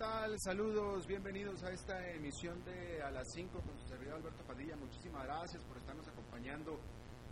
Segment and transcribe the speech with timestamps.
[0.00, 0.34] tal?
[0.40, 4.74] Saludos, bienvenidos a esta emisión de A las 5 con su servidor Alberto Padilla.
[4.76, 6.80] Muchísimas gracias por estarnos acompañando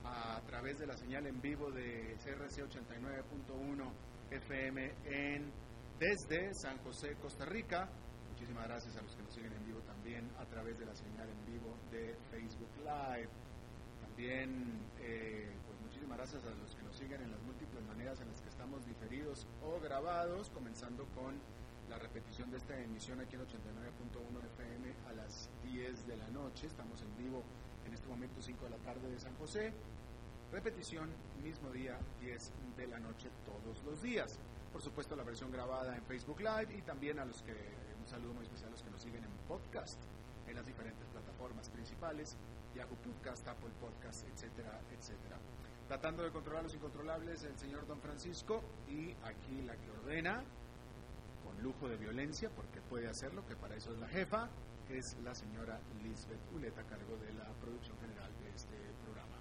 [0.04, 3.90] a través de la señal en vivo de CRC 89.1
[4.32, 5.50] FM en,
[5.98, 7.88] desde San José, Costa Rica.
[8.32, 11.26] Muchísimas gracias a los que nos siguen en vivo también a través de la señal
[11.26, 13.30] en vivo de Facebook Live.
[14.02, 18.28] También, eh, pues muchísimas gracias a los que nos siguen en las múltiples maneras en
[18.28, 21.40] las que estamos diferidos o grabados, comenzando con
[21.88, 26.66] la repetición de esta emisión aquí en 89.1 FM a las 10 de la noche.
[26.66, 27.42] Estamos en vivo
[27.86, 29.72] en este momento 5 de la tarde de San José.
[30.52, 31.08] Repetición
[31.42, 34.38] mismo día 10 de la noche todos los días.
[34.72, 38.34] Por supuesto la versión grabada en Facebook Live y también a los que un saludo
[38.34, 40.00] muy especial a los que nos siguen en podcast
[40.46, 42.36] en las diferentes plataformas principales,
[42.74, 45.38] Yahoo Podcast, Apple Podcast, etcétera, etcétera.
[45.86, 50.44] Tratando de controlar los incontrolables, el señor Don Francisco y aquí la que ordena
[51.62, 54.48] lujo de violencia, porque puede hacerlo, que para eso es la jefa,
[54.88, 59.36] es la señora Lisbeth Uleta, a cargo de la producción general de este programa.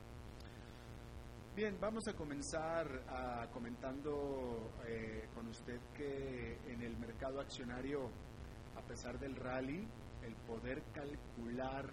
[1.55, 8.09] Bien, vamos a comenzar a, comentando eh, con usted que en el mercado accionario,
[8.75, 9.87] a pesar del rally,
[10.23, 11.89] el poder calcular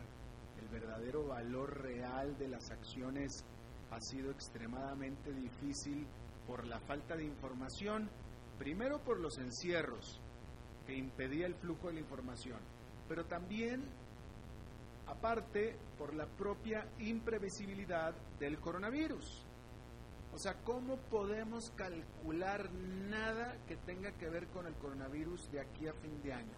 [0.60, 3.44] el verdadero valor real de las acciones
[3.91, 6.06] ha sido extremadamente difícil
[6.46, 8.08] por la falta de información
[8.59, 10.20] Primero por los encierros,
[10.87, 12.59] que impedía el flujo de la información,
[13.09, 13.84] pero también,
[15.06, 19.44] aparte, por la propia imprevisibilidad del coronavirus.
[20.32, 25.86] O sea, ¿cómo podemos calcular nada que tenga que ver con el coronavirus de aquí
[25.86, 26.56] a fin de año?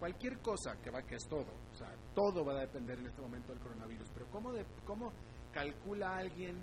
[0.00, 3.22] Cualquier cosa que va, que es todo, o sea, todo va a depender en este
[3.22, 5.12] momento del coronavirus, pero ¿cómo, de, cómo
[5.52, 6.56] calcula alguien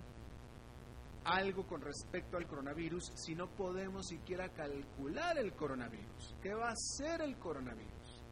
[1.24, 6.36] algo con respecto al coronavirus si no podemos siquiera calcular el coronavirus?
[6.42, 8.22] ¿Qué va a hacer el coronavirus?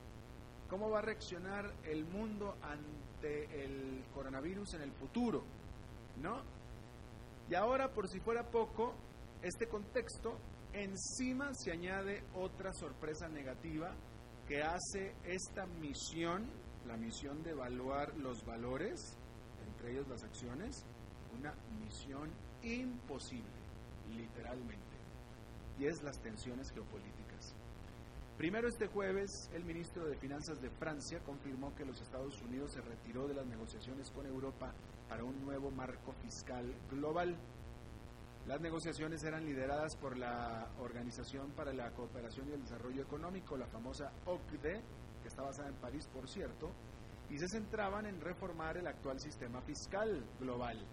[0.69, 5.42] ¿Cómo va a reaccionar el mundo ante el coronavirus en el futuro?
[6.20, 6.42] ¿No?
[7.50, 8.94] Y ahora, por si fuera poco,
[9.42, 10.38] este contexto,
[10.72, 13.94] encima se añade otra sorpresa negativa
[14.47, 16.48] que hace esta misión,
[16.86, 19.19] la misión de evaluar los valores,
[19.66, 20.86] entre ellos las acciones,
[21.38, 22.30] una misión
[22.62, 23.50] imposible,
[24.14, 24.96] literalmente,
[25.78, 27.54] y es las tensiones geopolíticas.
[28.36, 32.80] Primero este jueves, el ministro de Finanzas de Francia confirmó que los Estados Unidos se
[32.80, 34.72] retiró de las negociaciones con Europa
[35.08, 37.36] para un nuevo marco fiscal global.
[38.46, 43.66] Las negociaciones eran lideradas por la Organización para la Cooperación y el Desarrollo Económico, la
[43.66, 44.82] famosa OCDE,
[45.22, 46.72] que está basada en París, por cierto,
[47.30, 50.84] y se centraban en reformar el actual sistema fiscal global.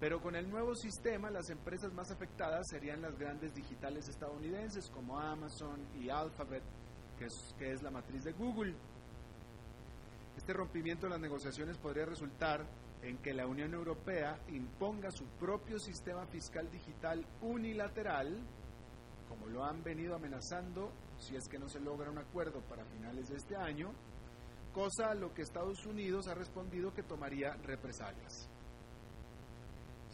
[0.00, 5.20] Pero con el nuevo sistema, las empresas más afectadas serían las grandes digitales estadounidenses como
[5.20, 6.62] Amazon y Alphabet,
[7.18, 8.74] que es, la matriz de Google.
[10.38, 12.64] Este rompimiento de las negociaciones podría resultar
[13.02, 18.40] en que la Unión Europea imponga su propio sistema fiscal digital unilateral,
[19.28, 23.28] como lo han venido amenazando si es que no se logra un acuerdo para finales
[23.28, 23.92] de este año,
[24.72, 28.48] cosa a lo que Estados Unidos ha respondido que tomaría represalias.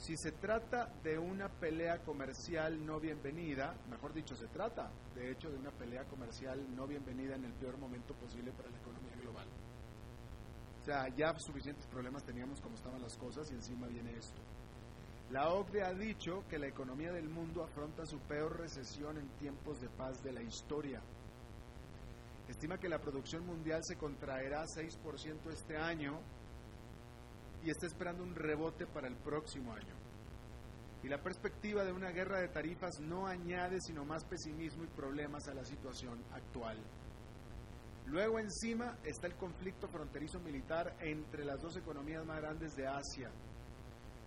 [0.07, 5.51] Si se trata de una pelea comercial no bienvenida, mejor dicho, se trata de hecho
[5.51, 9.49] de una pelea comercial no bienvenida en el peor momento posible para la economía global.
[10.81, 14.41] O sea, ya suficientes problemas teníamos como estaban las cosas y encima viene esto.
[15.31, 19.81] La OCDE ha dicho que la economía del mundo afronta su peor recesión en tiempos
[19.81, 21.03] de paz de la historia.
[22.47, 26.21] Estima que la producción mundial se contraerá 6% este año
[27.67, 29.95] y está esperando un rebote para el próximo año.
[31.03, 35.49] Y la perspectiva de una guerra de tarifas no añade sino más pesimismo y problemas
[35.49, 36.79] a la situación actual.
[38.07, 43.33] Luego encima está el conflicto fronterizo militar entre las dos economías más grandes de Asia.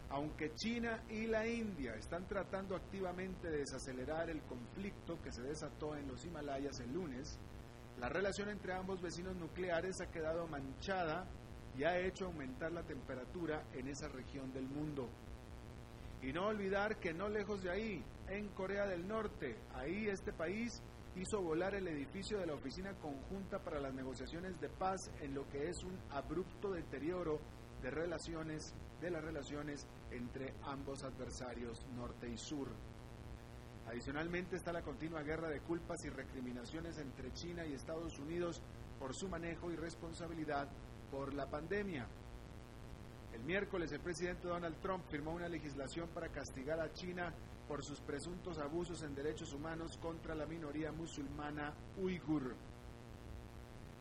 [0.10, 5.96] Aunque China y la India están tratando activamente de desacelerar el conflicto que se desató
[5.96, 7.40] en los Himalayas el lunes,
[8.00, 11.26] la relación entre ambos vecinos nucleares ha quedado manchada
[11.80, 15.08] y ha hecho aumentar la temperatura en esa región del mundo.
[16.22, 20.82] Y no olvidar que no lejos de ahí, en Corea del Norte, ahí este país
[21.16, 25.48] hizo volar el edificio de la Oficina Conjunta para las Negociaciones de Paz en lo
[25.48, 27.40] que es un abrupto deterioro
[27.82, 32.68] de relaciones de las relaciones entre ambos adversarios norte y sur.
[33.88, 38.62] Adicionalmente está la continua guerra de culpas y recriminaciones entre China y Estados Unidos
[39.00, 40.68] por su manejo y responsabilidad
[41.12, 42.08] por la pandemia.
[43.34, 47.34] El miércoles el presidente Donald Trump firmó una legislación para castigar a China
[47.68, 52.56] por sus presuntos abusos en derechos humanos contra la minoría musulmana uigur.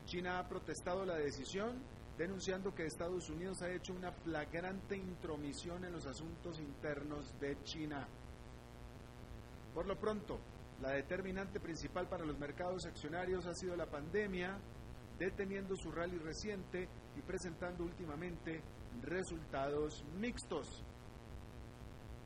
[0.06, 1.82] China ha protestado la decisión,
[2.16, 8.08] denunciando que Estados Unidos ha hecho una flagrante intromisión en los asuntos internos de China.
[9.74, 10.40] Por lo pronto,
[10.80, 14.58] la determinante principal para los mercados accionarios ha sido la pandemia,
[15.18, 18.62] deteniendo su rally reciente y presentando últimamente
[19.02, 20.84] resultados mixtos.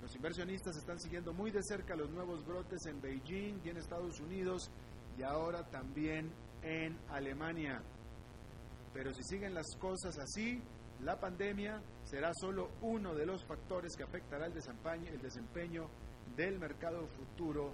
[0.03, 4.21] Los inversionistas están siguiendo muy de cerca los nuevos brotes en Beijing y en Estados
[4.21, 4.71] Unidos
[5.17, 6.31] y ahora también
[6.63, 7.81] en Alemania.
[8.93, 10.61] Pero si siguen las cosas así,
[11.03, 15.89] la pandemia será solo uno de los factores que afectará el desempeño, el desempeño
[16.37, 17.73] del mercado futuro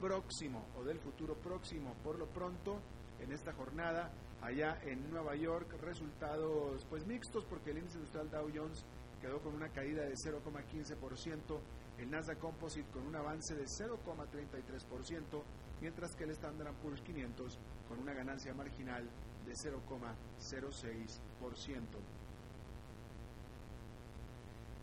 [0.00, 1.94] próximo o del futuro próximo.
[2.02, 2.80] Por lo pronto,
[3.20, 4.10] en esta jornada,
[4.42, 8.84] allá en Nueva York, resultados pues mixtos porque el índice industrial Dow Jones
[9.20, 11.60] quedó con una caída de 0,15%,
[11.98, 15.42] el Nasdaq Composite con un avance de 0,33%,
[15.80, 17.58] mientras que el Standard Poor's 500
[17.88, 19.08] con una ganancia marginal
[19.44, 21.20] de 0,06%.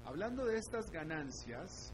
[0.06, 1.94] Hablando de estas ganancias,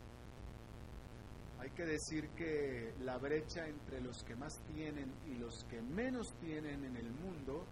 [1.64, 6.34] hay que decir que la brecha entre los que más tienen y los que menos
[6.42, 7.66] tienen en el mundo,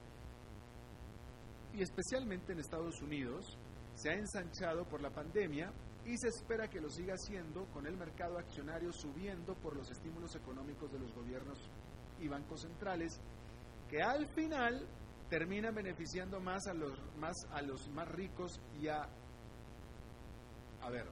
[1.73, 3.57] y especialmente en Estados Unidos,
[3.95, 5.73] se ha ensanchado por la pandemia
[6.05, 10.35] y se espera que lo siga haciendo con el mercado accionario subiendo por los estímulos
[10.35, 11.59] económicos de los gobiernos
[12.21, 13.19] y bancos centrales,
[13.89, 14.87] que al final
[15.29, 19.01] terminan beneficiando más a los más a los más ricos y a
[20.81, 21.05] a ver,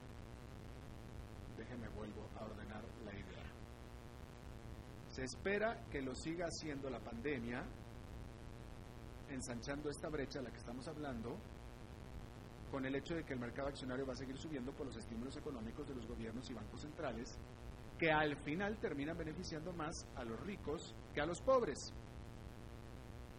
[1.56, 2.69] déjeme vuelvo a ordenar.
[5.10, 7.64] Se espera que lo siga haciendo la pandemia,
[9.28, 11.36] ensanchando esta brecha de la que estamos hablando,
[12.70, 15.36] con el hecho de que el mercado accionario va a seguir subiendo por los estímulos
[15.36, 17.36] económicos de los gobiernos y bancos centrales,
[17.98, 21.92] que al final terminan beneficiando más a los ricos que a los pobres.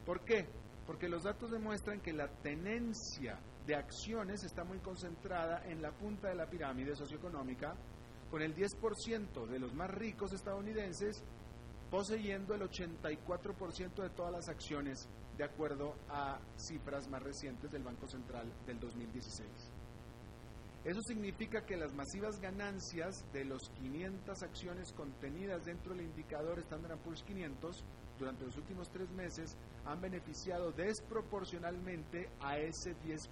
[0.05, 0.45] ¿Por qué?
[0.85, 6.27] Porque los datos demuestran que la tenencia de acciones está muy concentrada en la punta
[6.27, 7.73] de la pirámide socioeconómica,
[8.29, 11.23] con el 10% de los más ricos estadounidenses
[11.91, 15.07] poseyendo el 84% de todas las acciones
[15.37, 19.49] de acuerdo a cifras más recientes del Banco Central del 2016.
[20.83, 26.97] Eso significa que las masivas ganancias de los 500 acciones contenidas dentro del indicador Standard
[26.99, 27.83] Poor's 500
[28.17, 29.55] durante los últimos tres meses
[29.85, 33.27] han beneficiado desproporcionalmente a ese 10%,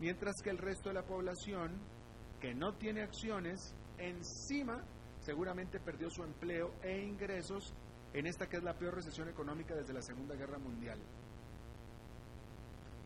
[0.00, 1.72] mientras que el resto de la población
[2.40, 4.82] que no tiene acciones encima
[5.22, 7.72] seguramente perdió su empleo e ingresos
[8.12, 10.98] en esta que es la peor recesión económica desde la Segunda Guerra Mundial.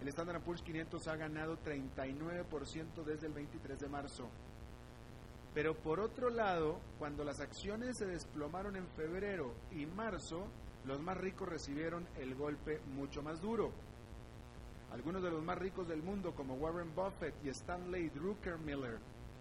[0.00, 4.28] El Standard Poor's 500 ha ganado 39% desde el 23 de marzo.
[5.54, 10.48] Pero por otro lado, cuando las acciones se desplomaron en febrero y marzo,
[10.84, 13.72] los más ricos recibieron el golpe mucho más duro.
[14.92, 18.98] Algunos de los más ricos del mundo, como Warren Buffett y Stanley Druckermiller,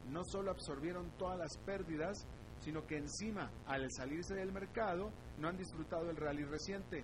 [0.10, 2.26] no solo absorbieron todas las pérdidas,
[2.66, 7.04] sino que encima, al salirse del mercado, no han disfrutado el rally reciente.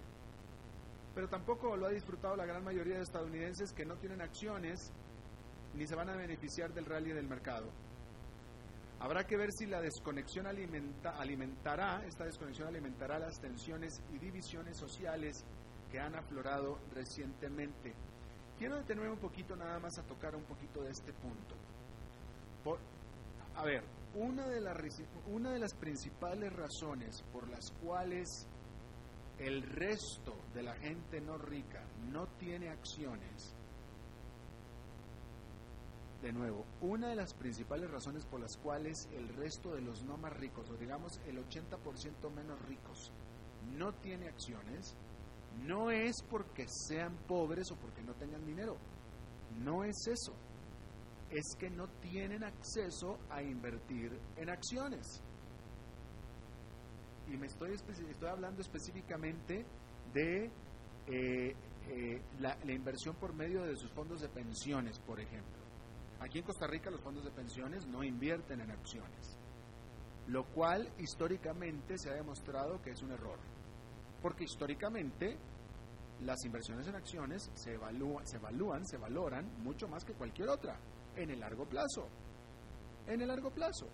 [1.14, 4.92] Pero tampoco lo ha disfrutado la gran mayoría de estadounidenses que no tienen acciones
[5.76, 7.70] ni se van a beneficiar del rally del mercado.
[9.00, 15.46] Habrá que ver si la desconexión alimentará, esta desconexión alimentará las tensiones y divisiones sociales
[15.92, 17.94] que han aflorado recientemente.
[18.58, 21.56] Quiero detenerme un poquito nada más a tocar un poquito de este punto.
[22.64, 22.80] Por,
[23.56, 23.84] a ver,
[24.16, 28.48] una de, las principales razones por las cuales
[29.40, 33.56] el resto de la gente no rica no tiene acciones
[36.22, 40.18] de nuevo, una de las principales razones por las cuales el resto de los no
[40.18, 43.12] más ricos, o digamos el 80% menos ricos,
[43.76, 44.96] no tiene acciones,
[45.66, 48.78] no es porque sean pobres o porque no tengan dinero.
[49.60, 50.34] No es eso.
[51.32, 55.24] Es que no tienen acceso a invertir en acciones.
[57.32, 59.66] Y me estoy, estoy hablando específicamente
[60.14, 60.52] de
[61.08, 61.56] eh,
[61.88, 65.62] eh, la, la inversión por medio de sus fondos de pensiones, por ejemplo.
[66.20, 69.38] Aquí en Costa Rica los fondos de pensiones no invierten en acciones,
[70.28, 73.40] lo cual históricamente se ha demostrado que es un error,
[74.22, 75.38] porque históricamente
[76.20, 77.76] las inversiones en acciones se
[78.26, 80.78] se evalúan, se valoran mucho más que cualquier otra
[81.16, 82.08] en el largo plazo.
[83.08, 83.88] En el largo plazo.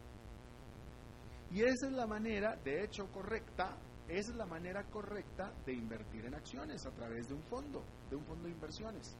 [1.51, 6.25] Y esa es la manera, de hecho, correcta, esa es la manera correcta de invertir
[6.25, 9.17] en acciones a través de un fondo, de un fondo de inversiones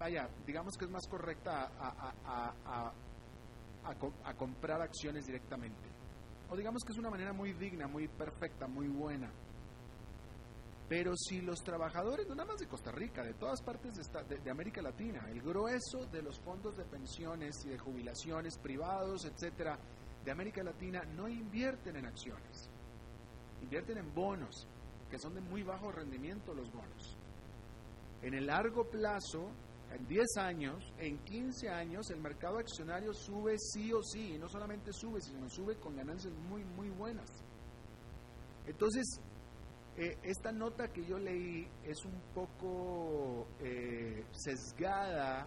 [0.00, 2.92] vaya, digamos que es más correcta a,
[3.84, 5.88] a, comprar acciones directamente.
[6.48, 9.30] O digamos que es una manera muy digna, muy perfecta, muy buena.
[10.90, 14.50] Pero si los trabajadores, no nada más de Costa Rica, de todas partes de, de,
[14.50, 19.78] América Latina, el grueso de los fondos de pensiones y de jubilaciones privados, etcétera,
[20.24, 22.68] de América Latina no invierten en acciones,
[23.62, 24.66] invierten en bonos,
[25.08, 27.16] que son de muy bajo rendimiento los bonos.
[28.22, 29.48] En el largo plazo,
[29.92, 34.48] en 10 años, en 15 años, el mercado accionario sube sí o sí, y no
[34.48, 37.30] solamente sube, sino sube con ganancias muy, muy buenas.
[38.66, 39.20] Entonces,
[39.96, 45.46] eh, esta nota que yo leí es un poco eh, sesgada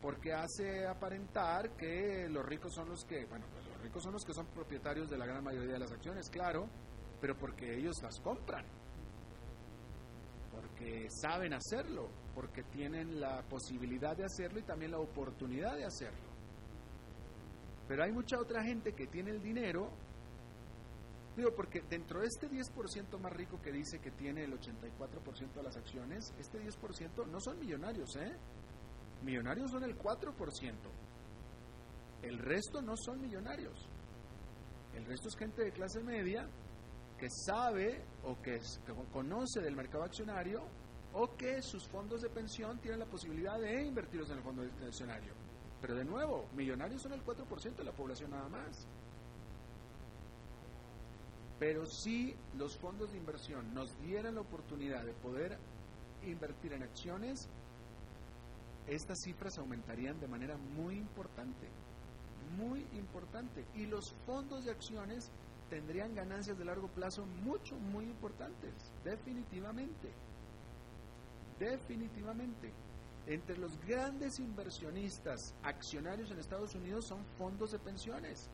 [0.00, 4.24] porque hace aparentar que los ricos son los que, bueno, pues los ricos son los
[4.24, 6.68] que son propietarios de la gran mayoría de las acciones, claro,
[7.20, 8.64] pero porque ellos las compran,
[10.50, 16.32] porque saben hacerlo, porque tienen la posibilidad de hacerlo y también la oportunidad de hacerlo.
[17.86, 19.90] Pero hay mucha otra gente que tiene el dinero,
[21.36, 25.62] digo, porque dentro de este 10% más rico que dice que tiene el 84% de
[25.62, 28.36] las acciones, este 10% no son millonarios, ¿eh?
[29.22, 30.74] Millonarios son el 4%.
[32.22, 33.88] El resto no son millonarios.
[34.94, 36.48] El resto es gente de clase media
[37.18, 40.62] que sabe o que, que conoce del mercado accionario
[41.14, 45.34] o que sus fondos de pensión tienen la posibilidad de invertirlos en el fondo pensionario.
[45.80, 48.86] Pero de nuevo, millonarios son el 4% de la población nada más.
[51.62, 55.56] Pero si los fondos de inversión nos dieran la oportunidad de poder
[56.26, 57.48] invertir en acciones,
[58.88, 61.68] estas cifras aumentarían de manera muy importante,
[62.56, 63.64] muy importante.
[63.76, 65.30] Y los fondos de acciones
[65.70, 70.10] tendrían ganancias de largo plazo mucho, muy importantes, definitivamente
[71.60, 72.72] definitivamente.
[73.28, 78.50] Entre los grandes inversionistas accionarios en Estados Unidos son fondos de pensiones.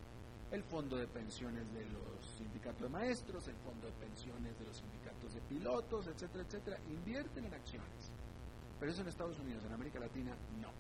[0.50, 4.76] El fondo de pensiones de los sindicatos de maestros, el fondo de pensiones de los
[4.76, 8.12] sindicatos de pilotos, etcétera, etcétera, invierten en acciones.
[8.78, 10.70] Pero eso en Estados Unidos, en América Latina, no.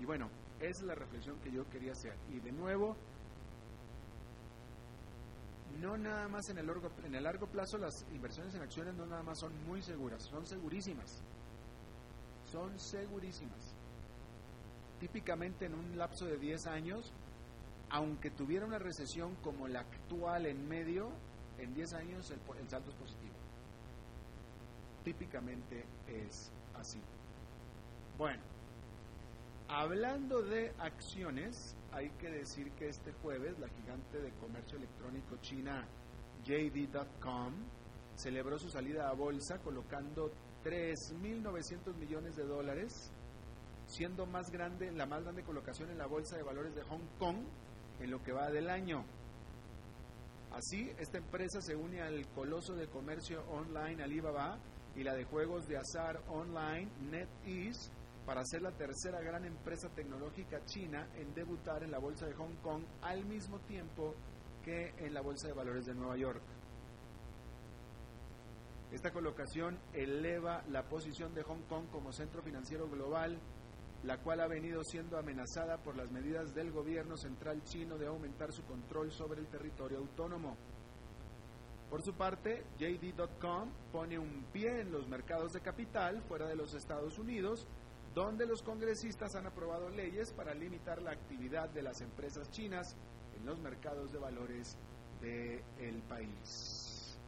[0.00, 0.28] Y bueno,
[0.60, 2.14] esa es la reflexión que yo quería hacer.
[2.30, 2.96] Y de nuevo,
[5.80, 9.06] no nada más en el, largo, en el largo plazo las inversiones en acciones no
[9.06, 11.22] nada más son muy seguras, son segurísimas.
[12.44, 13.74] Son segurísimas.
[15.00, 17.12] Típicamente en un lapso de 10 años,
[17.92, 21.10] aunque tuviera una recesión como la actual en medio,
[21.58, 23.34] en 10 años el, el saldo es positivo.
[25.04, 26.98] Típicamente es así.
[28.16, 28.42] Bueno,
[29.68, 35.86] hablando de acciones, hay que decir que este jueves la gigante de comercio electrónico china
[36.44, 37.52] JD.com
[38.14, 40.32] celebró su salida a bolsa colocando
[40.64, 43.12] 3.900 millones de dólares,
[43.86, 47.36] siendo más grande, la más grande colocación en la bolsa de valores de Hong Kong
[48.02, 49.04] en lo que va del año.
[50.52, 54.58] Así, esta empresa se une al coloso de comercio online Alibaba
[54.94, 57.90] y la de juegos de azar online NetEase
[58.26, 62.54] para ser la tercera gran empresa tecnológica china en debutar en la Bolsa de Hong
[62.62, 64.14] Kong al mismo tiempo
[64.62, 66.42] que en la Bolsa de Valores de Nueva York.
[68.92, 73.38] Esta colocación eleva la posición de Hong Kong como centro financiero global,
[74.04, 78.52] la cual ha venido siendo amenazada por las medidas del gobierno central chino de aumentar
[78.52, 80.56] su control sobre el territorio autónomo.
[81.88, 86.74] Por su parte, JD.com pone un pie en los mercados de capital fuera de los
[86.74, 87.68] Estados Unidos
[88.14, 92.96] donde los congresistas han aprobado leyes para limitar la actividad de las empresas chinas
[93.38, 94.76] en los mercados de valores
[95.20, 97.18] del país.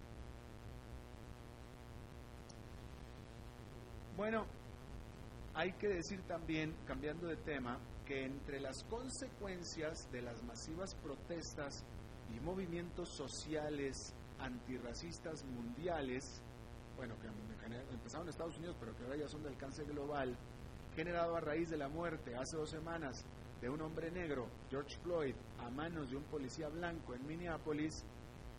[4.16, 4.47] Bueno,
[5.55, 11.85] hay que decir también, cambiando de tema, que entre las consecuencias de las masivas protestas
[12.35, 16.43] y movimientos sociales antirracistas mundiales,
[16.97, 17.29] bueno, que
[17.93, 20.37] empezaron en Estados Unidos, pero que ahora ya son de alcance global,
[20.95, 23.25] generado a raíz de la muerte hace dos semanas
[23.61, 28.05] de un hombre negro, George Floyd, a manos de un policía blanco en Minneapolis,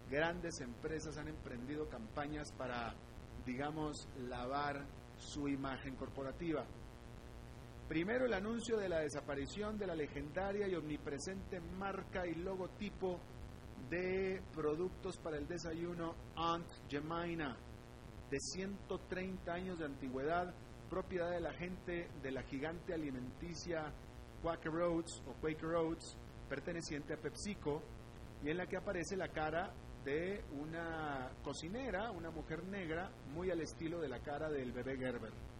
[0.09, 2.93] grandes empresas han emprendido campañas para,
[3.45, 4.85] digamos, lavar
[5.17, 6.65] su imagen corporativa.
[7.87, 13.19] Primero el anuncio de la desaparición de la legendaria y omnipresente marca y logotipo
[13.91, 17.55] de productos para el desayuno Aunt Jemina,
[18.31, 20.51] de 130 años de antigüedad,
[20.89, 23.93] propiedad de la gente de la gigante alimenticia
[24.41, 26.17] Quaker Oats o Quaker Oats,
[26.49, 27.83] perteneciente a PepsiCo,
[28.43, 29.71] y en la que aparece la cara
[30.03, 35.54] de una cocinera, una mujer negra, muy al estilo de la cara del bebé Gerber.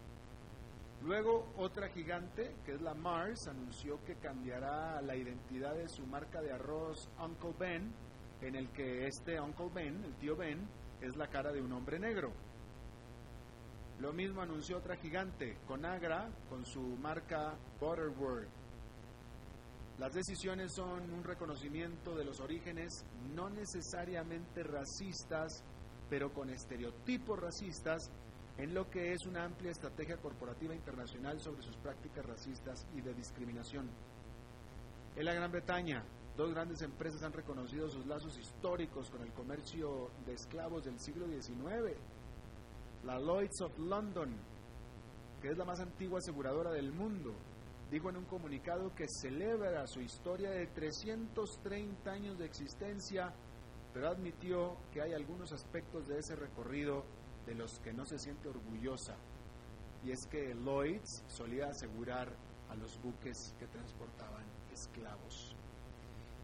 [1.06, 6.42] Luego, otra gigante, que es la Mars, anunció que cambiará la identidad de su marca
[6.42, 7.94] de arroz Uncle Ben,
[8.40, 10.68] en el que este Uncle Ben, el tío Ben,
[11.00, 12.32] es la cara de un hombre negro.
[14.00, 18.48] Lo mismo anunció otra gigante, Conagra, con su marca Butterworth.
[19.98, 25.62] Las decisiones son un reconocimiento de los orígenes no necesariamente racistas,
[26.10, 28.10] pero con estereotipos racistas
[28.58, 33.12] en lo que es una amplia estrategia corporativa internacional sobre sus prácticas racistas y de
[33.12, 33.90] discriminación.
[35.14, 36.02] En la Gran Bretaña,
[36.36, 41.26] dos grandes empresas han reconocido sus lazos históricos con el comercio de esclavos del siglo
[41.26, 41.98] XIX.
[43.04, 44.34] La Lloyds of London,
[45.40, 47.34] que es la más antigua aseguradora del mundo,
[47.90, 53.32] dijo en un comunicado que celebra su historia de 330 años de existencia,
[53.92, 57.04] pero admitió que hay algunos aspectos de ese recorrido
[57.46, 59.14] de los que no se siente orgullosa.
[60.04, 62.28] Y es que Lloyds solía asegurar
[62.68, 65.56] a los buques que transportaban esclavos.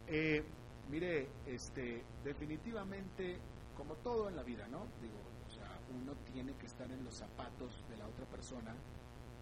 [0.06, 0.42] Eh,
[0.90, 3.38] mire, este, definitivamente,
[3.76, 4.86] como todo en la vida, ¿no?
[5.00, 8.74] Digo, o sea, uno tiene que estar en los zapatos de la otra persona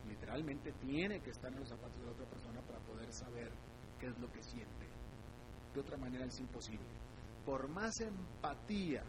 [0.09, 3.51] literalmente tiene que estar en los zapatos de la otra persona para poder saber
[3.99, 4.87] qué es lo que siente.
[5.75, 6.87] De otra manera es imposible.
[7.45, 9.05] Por más empatía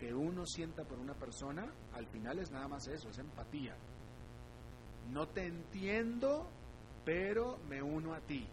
[0.00, 3.76] que uno sienta por una persona, al final es nada más eso, es empatía.
[5.10, 6.48] No te entiendo,
[7.04, 8.48] pero me uno a ti.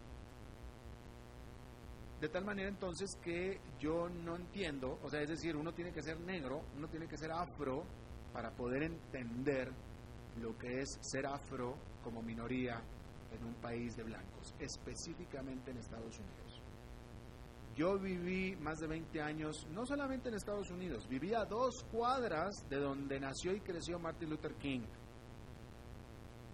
[2.20, 6.02] De tal manera entonces que yo no entiendo, o sea, es decir, uno tiene que
[6.02, 7.84] ser negro, uno tiene que ser afro
[8.34, 9.72] para poder entender
[10.42, 12.82] lo que es ser afro como minoría
[13.32, 16.47] en un país de blancos, específicamente en Estados Unidos.
[17.78, 22.68] Yo viví más de 20 años, no solamente en Estados Unidos, viví a dos cuadras
[22.68, 24.80] de donde nació y creció Martin Luther King.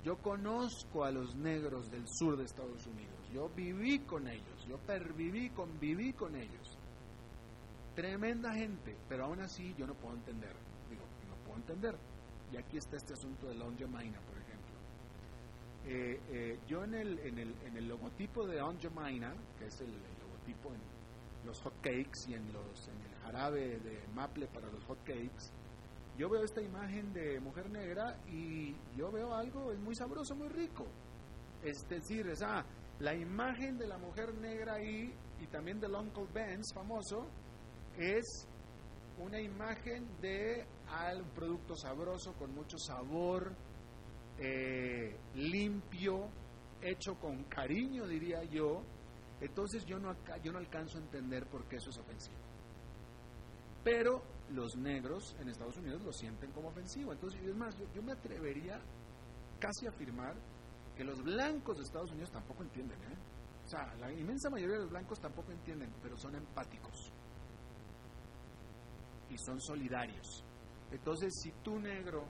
[0.05, 4.77] Yo conozco a los negros del sur de Estados Unidos, yo viví con ellos, yo
[4.77, 6.79] perviví, conviví con ellos.
[7.95, 10.55] Tremenda gente, pero aún así yo no puedo entender,
[10.91, 11.97] digo, no puedo entender
[12.53, 14.75] y aquí está este asunto de la Onja Maina, por ejemplo.
[15.87, 19.81] Eh, eh, yo en el, en, el, en el logotipo de Onja Maina, que es
[19.81, 20.94] el, logotipo en
[21.45, 25.53] los hot cakes y en, los, en el jarabe de maple para los hot cakes,
[26.17, 30.49] yo veo esta imagen de mujer negra y yo veo algo, es muy sabroso, muy
[30.49, 30.87] rico.
[31.63, 32.65] Es decir, esa,
[33.01, 37.27] la imagen de la mujer negra ahí y también del Uncle Ben's famoso
[37.99, 38.47] es
[39.19, 40.67] una imagen de
[41.17, 43.53] un producto sabroso, con mucho sabor,
[44.39, 46.29] eh, limpio,
[46.81, 48.83] hecho con cariño, diría yo.
[49.45, 52.39] Entonces yo no, yo no alcanzo a entender por qué eso es ofensivo.
[53.85, 57.13] Pero los negros en Estados Unidos lo sienten como ofensivo.
[57.13, 58.81] Entonces, es más, yo, me atrevería
[59.61, 60.35] casi a afirmar
[60.97, 62.99] que los blancos de Estados Unidos tampoco entienden.
[63.03, 63.17] ¿eh?
[63.67, 67.13] O sea, la inmensa mayoría de los blancos tampoco entienden, pero son empáticos
[69.29, 70.43] y son solidarios.
[70.91, 72.25] Entonces, si tú negro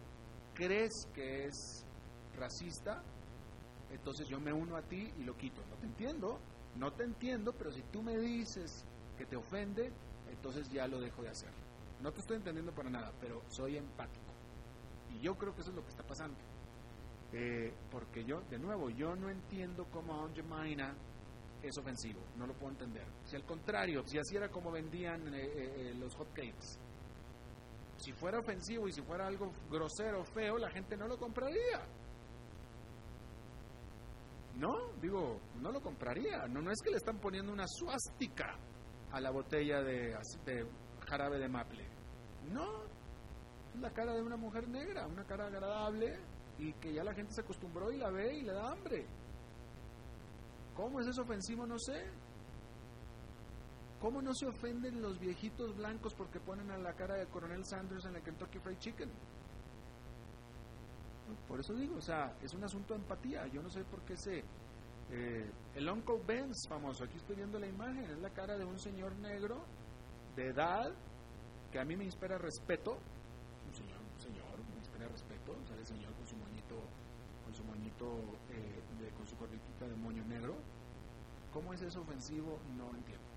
[0.52, 1.86] crees que es
[2.36, 3.04] racista,
[3.90, 5.62] entonces yo me uno a ti y lo quito.
[5.70, 6.40] No te entiendo,
[6.76, 8.84] no te entiendo, pero si tú me dices
[9.16, 9.92] que te ofende,
[10.30, 11.50] entonces ya lo dejo de hacer.
[12.00, 14.32] No te estoy entendiendo para nada, pero soy empático.
[15.14, 16.36] Y yo creo que eso es lo que está pasando.
[17.32, 20.94] Eh, porque yo, de nuevo, yo no entiendo cómo Aunt Jemina
[21.62, 23.06] es ofensivo, no lo puedo entender.
[23.24, 26.78] Si al contrario, si así era como vendían eh, eh, los hot cakes,
[27.96, 31.80] si fuera ofensivo y si fuera algo grosero, feo, la gente no lo compraría.
[34.56, 36.46] No, digo, no lo compraría.
[36.46, 38.56] No, no es que le están poniendo una suástica
[39.10, 40.66] a la botella de, de
[41.08, 41.86] jarabe de maple.
[42.52, 42.84] No,
[43.74, 46.18] es la cara de una mujer negra, una cara agradable,
[46.58, 49.06] y que ya la gente se acostumbró y la ve y le da hambre.
[50.76, 51.66] ¿Cómo es eso ofensivo?
[51.66, 52.04] No sé.
[54.00, 58.04] ¿Cómo no se ofenden los viejitos blancos porque ponen a la cara de Coronel Sanders
[58.04, 59.10] en el Kentucky Fried Chicken?
[61.48, 63.46] Por eso digo, o sea, es un asunto de empatía.
[63.48, 64.44] Yo no sé por qué se...
[65.10, 68.78] Eh, el Uncle Benz famoso, aquí estoy viendo la imagen, es la cara de un
[68.78, 69.62] señor negro
[70.34, 70.90] de edad
[71.70, 72.98] que a mí me inspira respeto.
[73.66, 75.52] Un señor, un señor, me inspira respeto.
[75.52, 76.76] O sea, el señor con su moñito,
[77.44, 78.06] con su moñito,
[78.50, 80.54] eh, de, con su corritita de moño negro.
[81.52, 82.58] ¿Cómo es eso ofensivo?
[82.76, 83.28] No entiendo.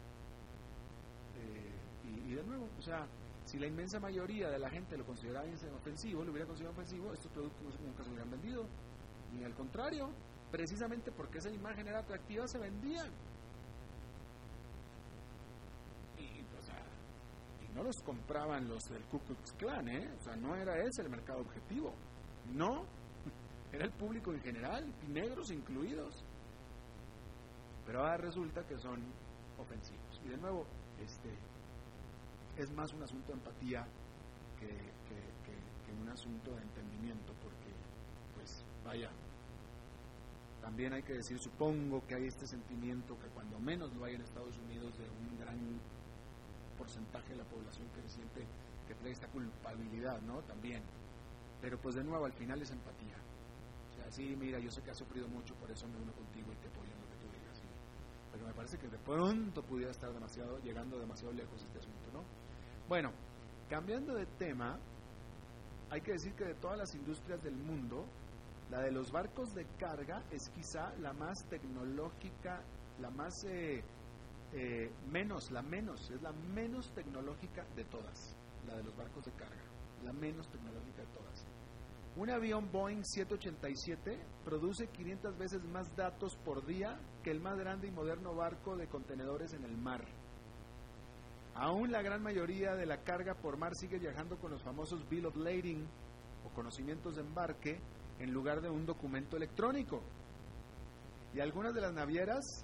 [1.36, 3.07] Eh, y de nuevo, o sea,
[3.47, 7.31] si la inmensa mayoría de la gente lo consideraba ofensivo, lo hubiera considerado ofensivo, estos
[7.31, 8.65] productos nunca se hubieran vendido.
[9.31, 10.10] Ni al contrario,
[10.51, 13.07] precisamente porque esa imagen era atractiva, se vendían.
[16.17, 20.13] Y, o y no los compraban los del Ku Klux Klan, ¿eh?
[20.19, 21.93] O sea, no era ese el mercado objetivo.
[22.53, 22.83] No,
[23.71, 26.21] era el público en general, y negros incluidos.
[27.86, 29.01] Pero ahora resulta que son
[29.57, 30.21] ofensivos.
[30.25, 30.65] Y de nuevo,
[30.99, 31.29] este,
[32.63, 33.85] es más un asunto de empatía
[34.59, 34.97] que,
[36.01, 37.73] un asunto de entendimiento, porque,
[38.35, 39.09] pues, vaya,
[40.61, 44.21] también hay que decir, supongo que hay este sentimiento que cuando menos lo hay en
[44.21, 45.57] Estados Unidos de un gran
[46.77, 48.45] porcentaje de la población que siente
[48.87, 50.39] que trae esta culpabilidad, ¿no?
[50.43, 50.81] También.
[51.61, 53.17] Pero pues de nuevo, al final es empatía.
[53.91, 56.51] O sea, sí, mira, yo sé que has sufrido mucho, por eso me uno contigo
[56.53, 57.61] y te apoyo que tú digas.
[58.31, 61.96] Pero me parece que de pronto pudiera estar demasiado, llegando demasiado lejos este asunto.
[62.88, 63.12] Bueno,
[63.69, 64.80] cambiando de tema,
[65.89, 68.06] hay que decir que de todas las industrias del mundo,
[68.69, 72.62] la de los barcos de carga es quizá la más tecnológica,
[73.02, 73.84] la más eh,
[74.54, 79.32] eh, menos, la menos, es la menos tecnológica de todas, la de los barcos de
[79.34, 79.63] carga,
[80.06, 81.45] la menos tecnológica de todas.
[82.15, 87.89] Un avión Boeing 787 produce 500 veces más datos por día que el más grande
[87.89, 90.06] y moderno barco de contenedores en el mar.
[91.59, 95.25] Aún la gran mayoría de la carga por mar sigue viajando con los famosos Bill
[95.25, 95.87] of Lading
[96.45, 97.79] o conocimientos de embarque
[98.19, 100.03] en lugar de un documento electrónico.
[101.33, 102.63] Y algunas de las navieras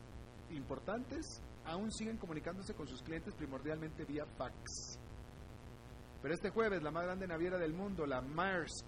[0.51, 4.99] importantes aún siguen comunicándose con sus clientes primordialmente vía fax.
[6.21, 8.85] Pero este jueves la más grande naviera del mundo, la Maersk,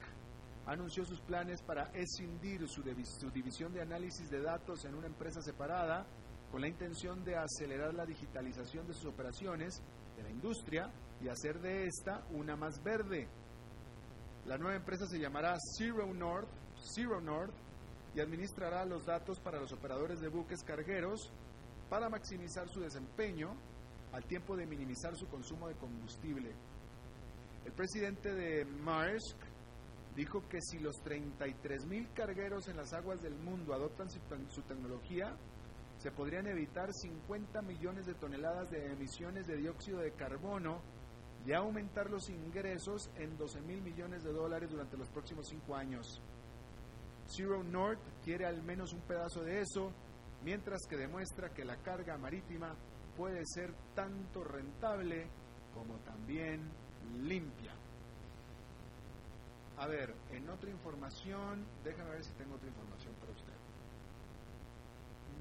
[0.68, 2.84] anunció sus planes para escindir su,
[3.32, 6.06] división de análisis de datos en una empresa separada
[6.52, 9.82] con la intención de acelerar la digitalización de sus operaciones
[10.16, 13.28] de la industria y hacer de esta una más verde.
[14.46, 16.48] La nueva empresa se llamará Zero North,
[16.96, 17.54] Zero North
[18.14, 21.32] y administrará los datos para los operadores de buques cargueros
[21.90, 23.56] para maximizar su desempeño
[24.14, 26.54] al tiempo de minimizar su consumo de combustible.
[27.66, 29.38] El presidente de Maersk
[30.16, 35.36] dijo que si los 33 mil cargueros en las aguas del mundo adoptan su tecnología,
[35.98, 40.82] se podrían evitar 50 millones de toneladas de emisiones de dióxido de carbono
[41.46, 46.22] y aumentar los ingresos en 12 mil millones de dólares durante los próximos cinco años.
[47.28, 49.92] Zero North quiere al menos un pedazo de eso,
[50.44, 52.76] mientras que demuestra que la carga marítima
[53.16, 55.28] puede ser tanto rentable
[55.74, 56.62] como también
[57.22, 57.74] limpia.
[59.78, 63.14] A ver, en otra información, déjame ver si tengo otra información.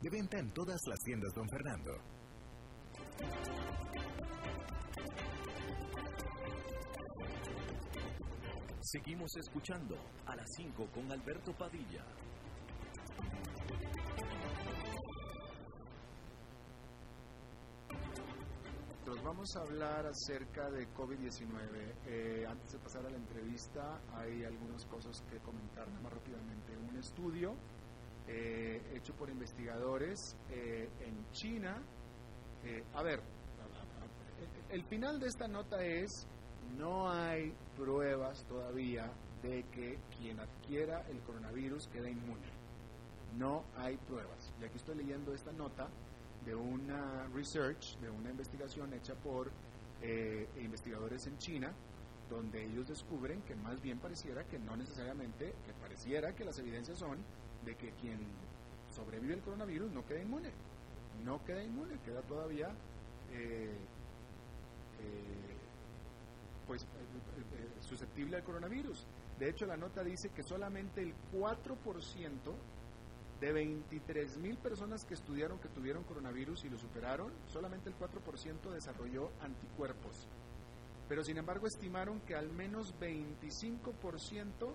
[0.00, 1.92] De venta en todas las tiendas Don Fernando.
[8.80, 12.04] Seguimos escuchando a las 5 con Alberto Padilla.
[19.06, 21.94] Nos vamos a hablar acerca de COVID-19.
[22.06, 26.76] Eh, antes de pasar a la entrevista, hay algunas cosas que comentar más rápidamente.
[26.76, 27.56] Un estudio
[28.28, 31.82] eh, hecho por investigadores eh, en China.
[32.94, 33.20] a ver,
[34.70, 36.26] el final de esta nota es,
[36.76, 39.10] no hay pruebas todavía
[39.42, 42.46] de que quien adquiera el coronavirus quede inmune.
[43.36, 44.52] No hay pruebas.
[44.60, 45.88] Y aquí estoy leyendo esta nota
[46.44, 49.50] de una research, de una investigación hecha por
[50.02, 51.72] eh, investigadores en China,
[52.30, 56.98] donde ellos descubren que más bien pareciera que no necesariamente, que pareciera que las evidencias
[56.98, 57.18] son
[57.66, 58.18] de que quien
[58.94, 60.50] sobrevive el coronavirus no queda inmune,
[61.24, 62.68] no queda inmune, queda todavía
[63.32, 63.76] eh,
[65.00, 65.56] eh,
[66.66, 66.86] pues
[67.80, 69.06] susceptible al coronavirus.
[69.38, 71.74] De hecho, la nota dice que solamente el 4%
[73.40, 78.70] de 23 mil personas que estudiaron que tuvieron coronavirus y lo superaron, solamente el 4%
[78.72, 80.26] desarrolló anticuerpos.
[81.08, 84.72] Pero sin embargo estimaron que al menos 25%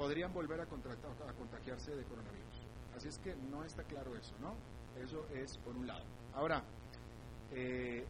[0.00, 2.66] podrían volver a, a contagiarse de coronavirus.
[2.96, 4.54] Así es que no está claro eso, ¿no?
[4.98, 6.06] Eso es por un lado.
[6.32, 6.64] Ahora,
[7.52, 8.06] eh,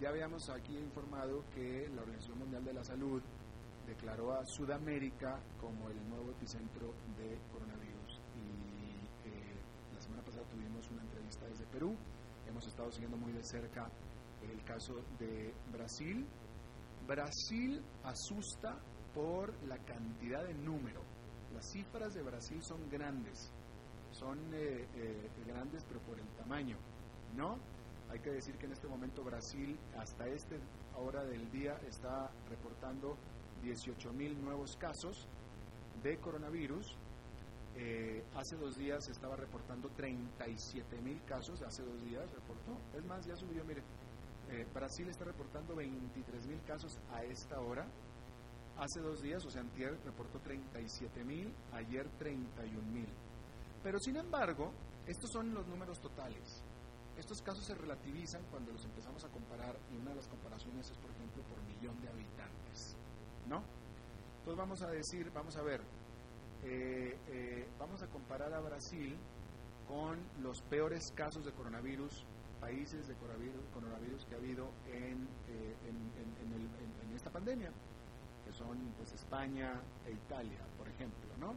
[0.00, 3.20] ya habíamos aquí informado que la Organización Mundial de la Salud
[3.86, 8.18] declaró a Sudamérica como el nuevo epicentro de coronavirus.
[8.40, 9.60] Y eh,
[9.94, 11.94] la semana pasada tuvimos una entrevista desde Perú.
[12.48, 13.86] Hemos estado siguiendo muy de cerca
[14.50, 16.24] el caso de Brasil.
[17.06, 18.78] Brasil asusta
[19.14, 21.00] por la cantidad de número.
[21.54, 23.50] Las cifras de Brasil son grandes,
[24.12, 26.76] son eh, eh, grandes pero por el tamaño,
[27.36, 27.56] ¿no?
[28.10, 30.56] Hay que decir que en este momento Brasil, hasta esta
[30.96, 33.16] hora del día, está reportando
[33.62, 35.28] 18 mil nuevos casos
[36.02, 36.96] de coronavirus.
[37.76, 42.76] Eh, hace dos días estaba reportando 37 mil casos, hace dos días reportó.
[42.96, 43.82] Es más, ya subió, mire,
[44.50, 47.86] eh, Brasil está reportando 23 mil casos a esta hora.
[48.80, 53.08] Hace dos días, o sea, antier reportó 37 mil, ayer 31 mil.
[53.82, 54.72] Pero sin embargo,
[55.06, 56.64] estos son los números totales.
[57.14, 60.96] Estos casos se relativizan cuando los empezamos a comparar y una de las comparaciones es,
[60.96, 62.96] por ejemplo, por millón de habitantes.
[63.46, 63.62] ¿no?
[64.38, 65.82] Entonces vamos a decir, vamos a ver,
[66.64, 69.14] eh, eh, vamos a comparar a Brasil
[69.86, 72.24] con los peores casos de coronavirus,
[72.60, 77.70] países de coronavirus, que ha habido en, eh, en, esta pandemia,
[78.60, 81.54] son pues España e Italia, por ejemplo, ¿no?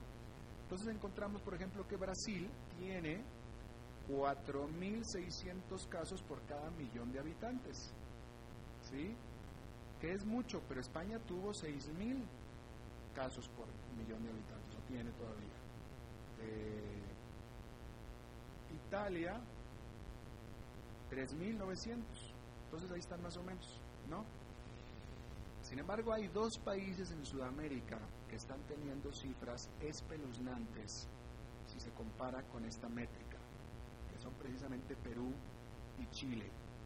[0.63, 3.21] Entonces encontramos, por ejemplo, que Brasil tiene
[4.09, 7.93] 4.600 casos por cada millón de habitantes,
[8.89, 9.15] ¿sí?
[9.99, 12.23] que es mucho, pero España tuvo 6.000
[13.15, 15.55] casos por millón de habitantes, o tiene todavía.
[16.41, 17.01] Eh,
[18.87, 19.39] Italia,
[21.09, 22.03] 3.900,
[22.65, 24.25] entonces ahí están más o menos, ¿no?
[25.73, 27.97] Sin embargo, hay dos países en Sudamérica
[28.29, 31.07] que están teniendo cifras espeluznantes
[31.65, 33.39] si se compara con esta métrica,
[34.11, 35.33] que son precisamente Perú
[35.97, 36.45] y Chile.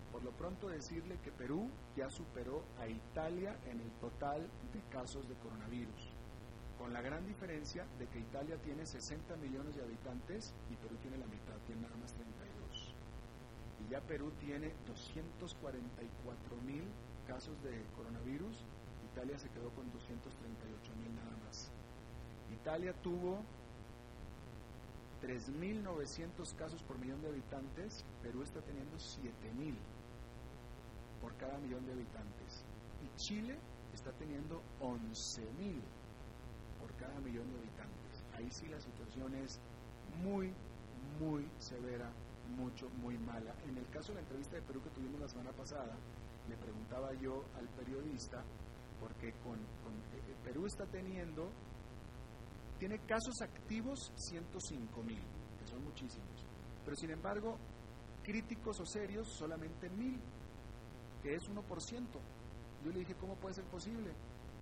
[0.10, 5.28] Por lo pronto decirle que Perú ya superó a Italia en el total de casos
[5.28, 6.14] de coronavirus,
[6.78, 11.18] con la gran diferencia de que Italia tiene 60 millones de habitantes y Perú tiene
[11.18, 12.96] la mitad, tiene nada más 32.
[13.86, 16.86] Y ya Perú tiene 244 mil
[17.28, 18.64] casos de coronavirus,
[19.18, 21.72] Italia se quedó con 238 mil nada más.
[22.54, 23.40] Italia tuvo
[25.24, 29.74] 3.900 casos por millón de habitantes, Perú está teniendo 7.000
[31.20, 32.64] por cada millón de habitantes.
[33.02, 33.58] Y Chile
[33.92, 35.82] está teniendo 11.000
[36.80, 38.24] por cada millón de habitantes.
[38.38, 39.60] Ahí sí la situación es
[40.22, 40.54] muy,
[41.20, 42.12] muy severa,
[42.56, 43.56] mucho, muy mala.
[43.68, 45.96] En el caso de la entrevista de Perú que tuvimos la semana pasada,
[46.48, 48.44] le preguntaba yo al periodista,
[49.00, 51.50] porque con, eh, eh, Perú está teniendo,
[52.80, 55.22] tiene casos activos 105 mil
[55.60, 56.46] que son muchísimos.
[56.84, 57.58] Pero sin embargo,
[58.24, 60.20] críticos o serios, solamente mil,
[61.22, 62.20] que es 1%.
[62.84, 64.14] Yo le dije, ¿cómo puede ser posible?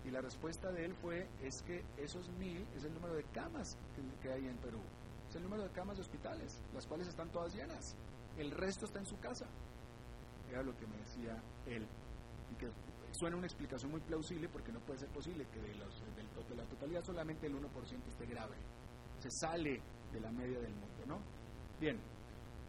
[0.04, 3.76] Y la respuesta de él fue, es que esos mil es el número de camas
[4.22, 4.80] que, hay en Perú.
[5.28, 7.96] Es el número de camas de hospitales, las cuales están todas llenas.
[8.38, 9.46] El resto está en su casa.
[10.48, 11.88] Era lo que me decía él.
[12.52, 12.70] Y que
[13.16, 16.00] suena una explicación muy plausible porque no puede ser posible que de, los,
[16.48, 17.62] de la totalidad solamente el 1%
[18.08, 18.56] esté grave.
[19.18, 19.80] Se sale
[20.12, 21.18] de la media del mundo, ¿no?
[21.80, 21.98] Bien,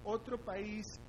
[0.03, 0.99] otro país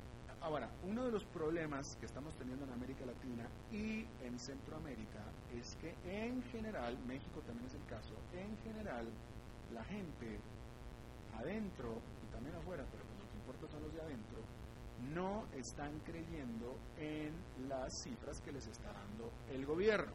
[0.41, 5.75] Ahora, uno de los problemas que estamos teniendo en América Latina y en Centroamérica es
[5.77, 9.09] que en general, México también es el caso, en general
[9.75, 10.39] la gente
[11.37, 14.39] adentro y también afuera, pero los que importa son los de adentro,
[15.15, 17.33] no están creyendo en
[17.69, 20.13] las cifras que les está dando el gobierno.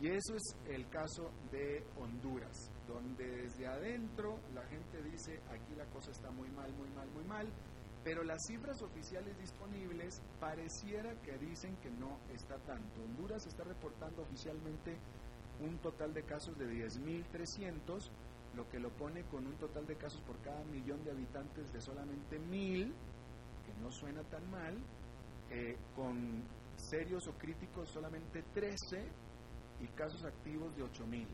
[0.00, 5.86] Y eso es el caso de Honduras, donde desde adentro la gente dice, aquí la
[5.86, 7.48] cosa está muy mal, muy mal, muy mal,
[8.04, 13.02] pero las cifras oficiales disponibles pareciera que dicen que no está tanto.
[13.02, 14.96] Honduras está reportando oficialmente
[15.60, 18.08] un total de casos de 10.300,
[18.54, 21.80] lo que lo pone con un total de casos por cada millón de habitantes de
[21.80, 23.17] solamente 1.000, que
[23.82, 24.76] no suena tan mal,
[25.50, 26.42] eh, con
[26.76, 29.04] serios o críticos solamente 13
[29.80, 31.26] y casos activos de 8.000.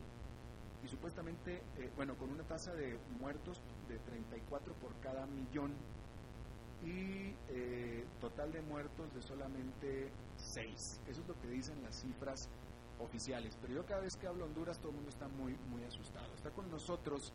[0.83, 5.73] Y supuestamente, eh, bueno, con una tasa de muertos de 34 por cada millón
[6.83, 11.01] y eh, total de muertos de solamente 6.
[11.07, 12.49] Eso es lo que dicen las cifras
[12.99, 13.57] oficiales.
[13.61, 16.33] Pero yo cada vez que hablo Honduras todo el mundo está muy, muy asustado.
[16.35, 17.33] Está con nosotros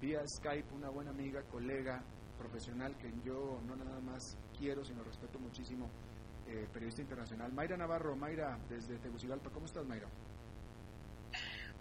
[0.00, 2.02] vía Skype una buena amiga, colega,
[2.38, 5.88] profesional que yo no nada más quiero, sino respeto muchísimo,
[6.46, 7.52] eh, periodista internacional.
[7.52, 9.50] Mayra Navarro, Mayra, desde Tegucigalpa.
[9.50, 10.08] ¿Cómo estás, Mayra?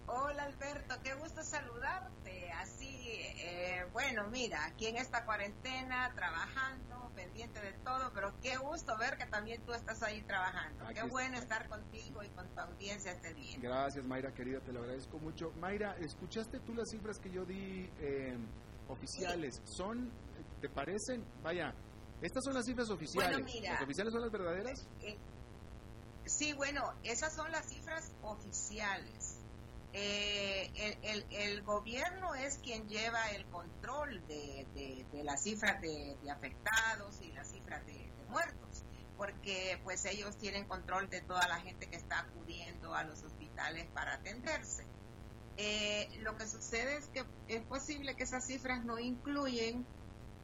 [0.09, 2.49] Hola Alberto, qué gusto saludarte.
[2.53, 8.97] Así, eh, bueno, mira, aquí en esta cuarentena, trabajando, pendiente de todo, pero qué gusto
[8.97, 10.85] ver que también tú estás ahí trabajando.
[10.93, 13.57] qué bueno estar contigo y con tu audiencia este día.
[13.61, 15.51] Gracias, Mayra, querida, te lo agradezco mucho.
[15.59, 18.37] Mayra, ¿escuchaste tú las cifras que yo di eh,
[18.87, 19.61] oficiales?
[19.65, 20.09] ¿Son,
[20.61, 21.23] te parecen?
[21.41, 21.73] Vaya,
[22.21, 23.61] estas son las cifras oficiales.
[23.63, 24.87] ¿Las oficiales son las verdaderas?
[25.01, 25.17] Eh,
[26.25, 29.39] sí, bueno, esas son las cifras oficiales
[29.93, 34.67] eh, el, el, gobierno es quien lleva el control de,
[35.11, 38.83] de, las cifras de, afectados y las cifras de, muertos,
[39.17, 43.87] porque pues ellos tienen control de toda la gente que está acudiendo a los hospitales
[43.93, 44.85] para atenderse.
[45.55, 49.85] Eh, lo que sucede es que es posible que esas cifras no incluyen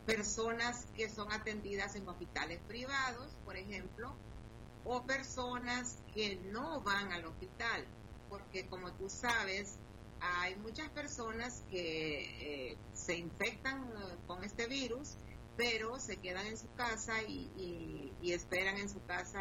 [0.05, 4.15] personas que son atendidas en hospitales privados, por ejemplo,
[4.85, 7.85] o personas que no van al hospital
[8.33, 9.75] porque como tú sabes,
[10.19, 15.17] hay muchas personas que eh, se infectan eh, con este virus,
[15.55, 19.39] pero se quedan en su casa y, esperan en su casa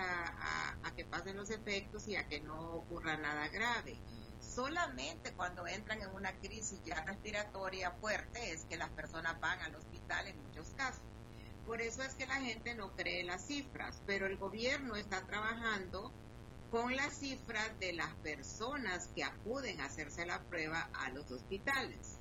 [0.83, 3.97] a, que pasen los efectos y a que no ocurra nada grave.
[4.43, 9.77] Solamente cuando entran en una crisis ya respiratoria fuerte es que las personas van al
[9.77, 11.03] hospital en muchos casos.
[11.67, 16.13] Por eso es que la gente no cree las cifras, pero el gobierno está trabajando
[16.71, 22.19] con las cifras de las personas que acuden a hacerse la prueba a los hospitales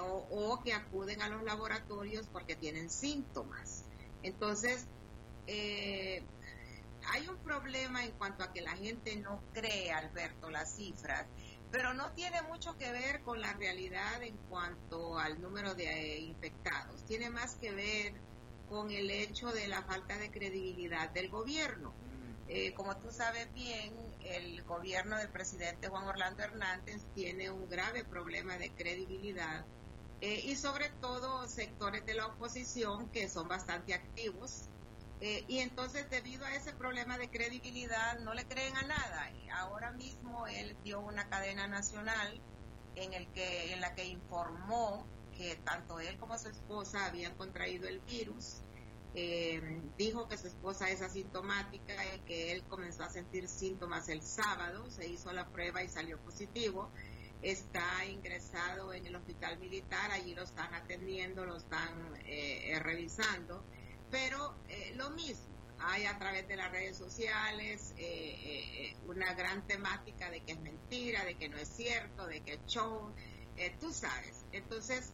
[0.00, 3.84] o, que acuden a los laboratorios porque tienen síntomas.
[4.22, 4.86] Entonces,
[5.46, 6.22] eh,
[7.12, 11.24] hay un problema en cuanto a que la gente no cree, Alberto, las cifras,
[11.70, 16.20] pero no tiene mucho que ver con la realidad en cuanto al número de eh,
[16.20, 17.04] infectados.
[17.04, 18.14] Tiene más que ver
[18.68, 21.94] con el hecho de la falta de credibilidad del gobierno.
[22.48, 28.04] Eh, como tú sabes bien, el gobierno del presidente Juan Orlando Hernández tiene un grave
[28.04, 29.64] problema de credibilidad
[30.20, 34.68] eh, y sobre todo sectores de la oposición que son bastante activos.
[35.20, 39.30] Eh, y entonces debido a ese problema de credibilidad no le creen a nada.
[39.32, 42.40] Y ahora mismo él dio una cadena nacional
[42.94, 47.88] en, el que, en la que informó que tanto él como su esposa habían contraído
[47.88, 48.62] el virus
[49.18, 54.20] eh, dijo que su esposa es asintomática y que él comenzó a sentir síntomas el
[54.20, 56.90] sábado, se hizo la prueba y salió positivo.
[57.40, 61.94] Está ingresado en el hospital militar, allí lo están atendiendo, lo están
[62.26, 63.64] eh, eh, revisando,
[64.16, 64.54] pero
[64.94, 65.44] lo mismo,
[65.78, 67.94] hay a través de las redes sociales
[69.06, 72.66] una gran temática de que es mentira, de que no es cierto, de que es
[72.66, 73.12] show,
[73.78, 74.44] tú sabes.
[74.52, 75.12] Entonces,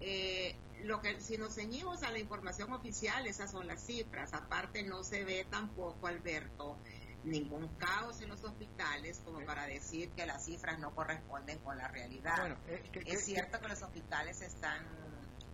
[0.00, 4.32] eh, lo que si nos ceñimos a la información oficial, esas son las cifras.
[4.32, 6.78] Aparte no se ve tampoco, Alberto,
[7.22, 11.88] ningún caos en los hospitales como para decir que las cifras no corresponden con la
[11.88, 12.56] realidad.
[12.66, 14.86] Eh, es cierto que los hospitales están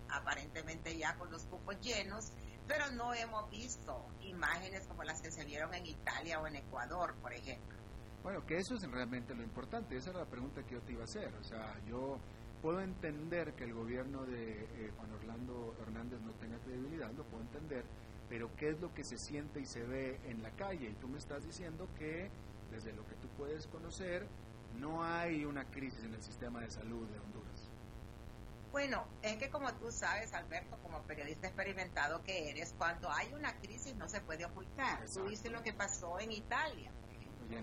[0.08, 2.32] aparentemente ya con los cupos llenos,
[2.66, 7.14] pero no hemos visto imágenes como las que se vieron en Italia o en Ecuador,
[7.22, 7.76] por ejemplo.
[8.22, 11.02] Bueno, que eso es realmente lo importante, esa era la pregunta que yo te iba
[11.02, 12.18] a hacer, o sea, yo
[12.60, 17.42] puedo entender que el gobierno de eh, Juan Orlando Hernández no tenga credibilidad, lo puedo
[17.44, 17.84] entender,
[18.28, 20.90] pero ¿qué es lo que se siente y se ve en la calle?
[20.90, 22.28] Y tú me estás diciendo que
[22.72, 24.26] desde lo que tú puedes conocer,
[24.80, 27.45] no hay una crisis en el sistema de salud de Honduras.
[28.76, 33.56] Bueno, es que como tú sabes, Alberto, como periodista experimentado que eres, cuando hay una
[33.56, 35.02] crisis no se puede ocultar.
[35.06, 36.90] Tú viste lo que pasó en Italia,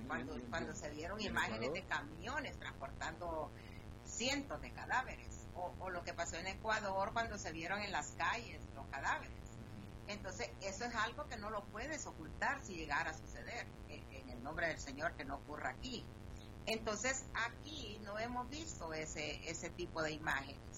[0.08, 3.52] cuando, cuando se dieron imágenes de camiones transportando
[4.04, 8.60] cientos de cadáveres, o, lo que pasó en Ecuador cuando se vieron en las calles
[8.74, 9.38] los cadáveres.
[10.08, 14.42] Entonces, eso es algo que no lo puedes ocultar si llegara a suceder, en el
[14.42, 16.04] nombre del Señor, que no ocurra aquí.
[16.66, 20.73] Entonces, aquí no hemos visto ese, ese tipo de imágenes.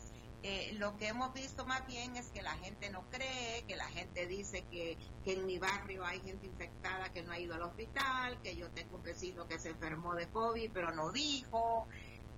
[0.48, 3.88] Eh, lo que hemos visto más bien es que la gente no cree, que la
[3.88, 7.64] gente dice que, que, en mi barrio hay gente infectada que no ha ido al
[7.64, 11.88] hospital, que yo tengo un vecino que se enfermó de COVID pero no dijo.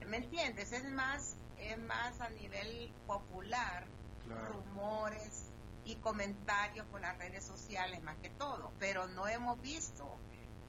[0.08, 0.72] ¿Me entiendes?
[0.72, 3.86] Es más, es más a nivel popular,
[4.26, 5.52] rumores
[5.84, 10.18] y comentarios por las redes sociales más que todo, pero no hemos visto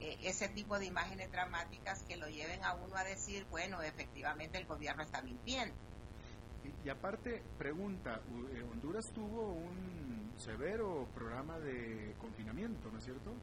[0.01, 4.57] eh, ese tipo de imágenes dramáticas que lo lleven a uno a decir, bueno, efectivamente
[4.57, 5.88] el gobierno está mintiendo.
[6.83, 8.21] Y, aparte, pregunta,
[8.53, 13.33] eh, Honduras tuvo un severo programa de confinamiento, ¿no es cierto?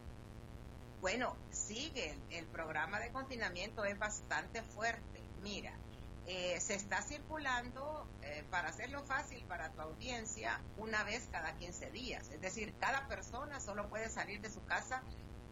[1.01, 5.21] Bueno, sigue, el programa de confinamiento es bastante fuerte.
[5.43, 5.73] Mira,
[6.27, 8.07] eh, se está circulando,
[8.51, 12.29] para hacerlo fácil para tu audiencia, una vez cada 15 días.
[12.31, 15.03] Es decir, cada persona solo puede salir de su casa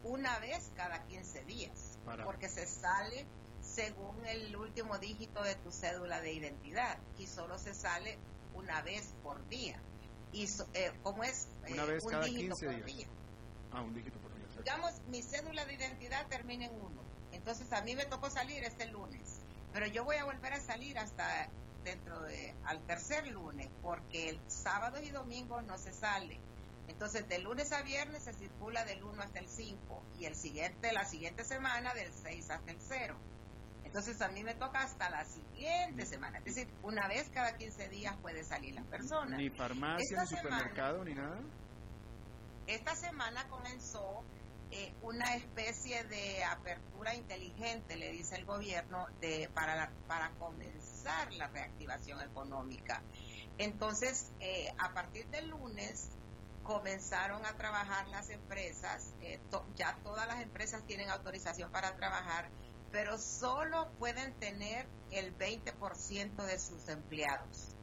[0.05, 3.25] una vez cada 15 días, porque se sale
[3.65, 8.17] según el último dígito de tu cédula de identidad y solo se sale
[8.53, 9.79] una vez por día.
[10.31, 12.97] Y eh, como es una eh, vez un cada dígito 15 por días.
[12.97, 13.07] Día.
[13.71, 14.45] Ah, un dígito por día.
[14.57, 17.01] Digamos, mi cédula de identidad termina en uno.
[17.31, 19.39] Entonces a mí me tocó salir este lunes,
[19.73, 21.49] pero yo voy a volver a salir hasta
[21.83, 26.39] dentro de al tercer lunes, porque el sábado y domingo no se sale
[26.87, 30.91] entonces, de lunes a viernes se circula del 1 hasta el 5 y el siguiente,
[30.93, 33.15] la siguiente semana del 6 hasta el 0.
[33.95, 36.39] Entonces, a mí me toca hasta la siguiente semana.
[36.39, 39.37] Es decir, una vez cada 15 días puede salir la persona.
[39.37, 41.39] Ni farmacia, ni supermercado, ni nada.
[42.67, 44.21] Esta semana comenzó
[44.71, 51.47] eh, una especie de apertura inteligente, le dice el gobierno, de, para, para comenzar la
[51.47, 53.01] reactivación económica.
[53.57, 56.09] Entonces, eh, a partir del lunes,
[56.63, 59.39] comenzaron a trabajar las empresas, eh,
[59.77, 62.49] ya todas las empresas tienen autorización para trabajar,
[62.95, 67.75] pero solo pueden tener el 20% de sus empleados.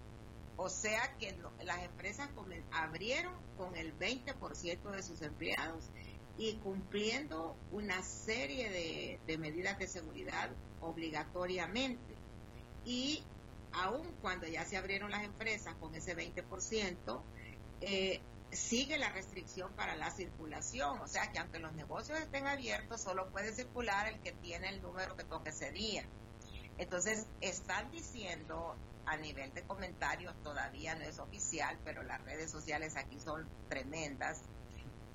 [0.57, 2.31] O sea que las empresas
[2.73, 5.91] abrieron con el 20% de sus empleados
[6.39, 10.49] y cumpliendo una serie de, de medidas de seguridad
[10.81, 12.15] obligatoriamente.
[12.87, 13.23] Y
[13.73, 17.21] aun cuando ya se abrieron las empresas con ese 20%,
[17.83, 18.23] eh,
[18.53, 23.31] sigue la restricción para la circulación, o sea que aunque los negocios estén abiertos, solo
[23.31, 26.05] puede circular el que tiene el número que toque ese día.
[26.79, 28.77] Entonces, están diciendo
[29.07, 34.43] a nivel de comentarios, todavía no es oficial, pero las redes sociales aquí son tremendas,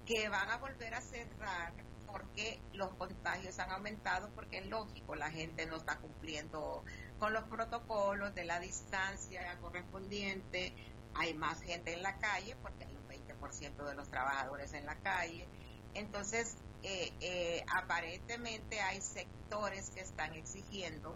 [0.06, 1.74] que van a volver a cerrar
[2.08, 6.84] porque los contagios han aumentado, porque es lógico, la gente no está cumpliendo
[7.20, 10.74] con los protocolos de la distancia correspondiente,
[11.14, 13.07] hay más gente en la calle porque hay un
[13.40, 15.48] 20% de los trabajadores en la calle.
[15.94, 21.16] Entonces, eh, eh, aparentemente hay sectores que están exigiendo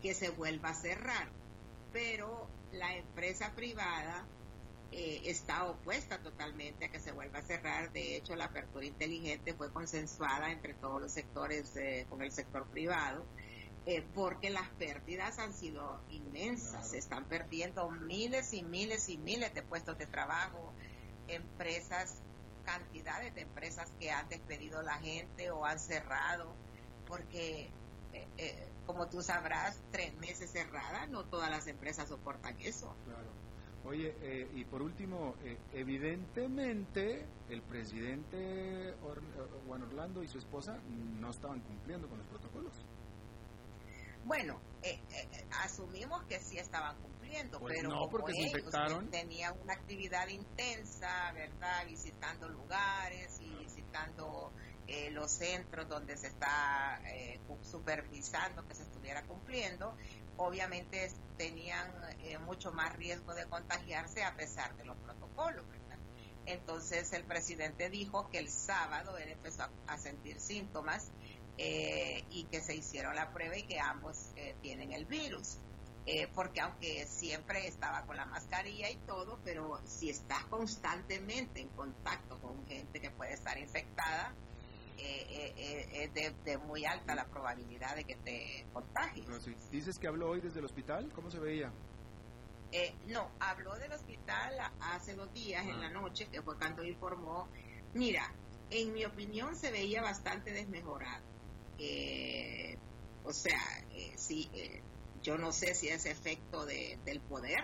[0.00, 1.28] que se vuelva a cerrar,
[1.92, 4.24] pero la empresa privada
[4.92, 7.92] eh, está opuesta totalmente a que se vuelva a cerrar.
[7.92, 11.74] De hecho, la apertura inteligente fue consensuada entre todos los sectores
[12.08, 13.24] con el sector privado
[14.14, 19.62] porque las pérdidas han sido inmensas, se están perdiendo miles y miles y miles de
[19.62, 20.72] puestos de trabajo,
[21.34, 22.22] empresas,
[22.64, 26.54] cantidades de empresas que han despedido a la gente o han cerrado,
[27.06, 27.70] porque
[28.12, 32.94] eh, eh, como tú sabrás, tres meses cerradas, no todas las empresas soportan eso.
[33.04, 33.40] Claro.
[33.82, 34.14] Oye,
[34.54, 35.34] y por último,
[35.72, 38.94] evidentemente el presidente
[39.66, 40.78] Juan Orlando y su esposa
[41.18, 42.74] no estaban cumpliendo con los protocolos.
[44.24, 47.19] Bueno, eh, eh, asumimos que sí estaban cumpliendo,
[47.58, 49.08] pues pero no, porque se infectaron.
[49.10, 51.86] tenían una actividad intensa, ¿verdad?
[51.86, 54.52] Visitando lugares y visitando
[54.86, 59.96] eh, los centros donde se está eh, supervisando que se estuviera cumpliendo,
[60.36, 61.90] obviamente tenían
[62.44, 65.64] mucho más riesgo de contagiarse a pesar de los protocolos.
[66.46, 71.12] Entonces el presidente dijo que el sábado él empezó a, sentir síntomas
[71.58, 75.58] y que se hicieron la prueba y que ambos tienen el virus.
[76.12, 81.68] Eh, porque aunque siempre estaba con la mascarilla y todo, pero si estás constantemente en
[81.68, 84.34] contacto con gente que puede estar infectada,
[84.98, 89.24] eh, eh, es de, muy alta la probabilidad de que te contagies.
[89.70, 91.70] Dices que habló hoy desde el hospital, ¿cómo se veía?
[93.06, 95.90] no, habló del hospital hace dos días en la ah.
[95.90, 97.48] noche, que fue cuando informó.
[97.94, 98.32] Mira,
[98.70, 101.22] en mi opinión se veía bastante desmejorado.
[103.24, 103.60] o sea,
[104.16, 104.50] sí,
[105.22, 107.62] yo no sé si es efecto de, del poder,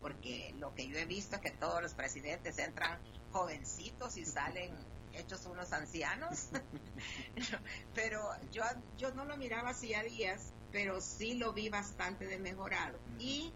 [0.00, 2.98] porque lo que yo he visto es que todos los presidentes entran
[3.32, 4.74] jovencitos y salen
[5.12, 6.48] hechos unos ancianos.
[7.94, 8.62] pero yo,
[8.96, 12.98] yo no lo miraba así a días, pero sí lo vi bastante desmejorado.
[13.18, 13.52] Y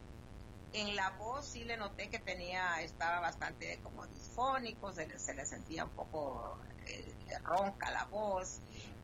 [0.73, 5.35] en la voz sí le noté que tenía, estaba bastante como disfónico, se le, se
[5.35, 8.61] le sentía un poco eh, ronca la voz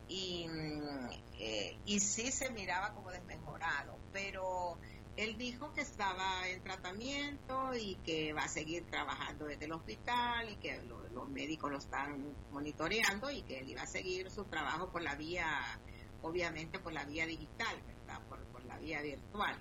[0.09, 0.47] y,
[1.37, 4.77] eh, y sí se miraba como desmejorado, pero
[5.15, 10.49] él dijo que estaba en tratamiento y que va a seguir trabajando desde el hospital
[10.49, 10.81] y que
[11.13, 15.15] los médicos lo están monitoreando y que él iba a seguir su trabajo por la
[15.15, 15.45] vía,
[16.21, 18.21] obviamente por la vía digital, ¿verdad?
[18.27, 19.57] Por, la vía virtual.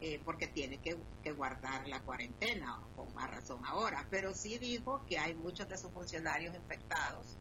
[0.00, 5.04] Eh, porque tiene que, que, guardar la cuarentena, con más razón ahora, pero sí dijo
[5.06, 7.36] que hay muchos de sus funcionarios infectados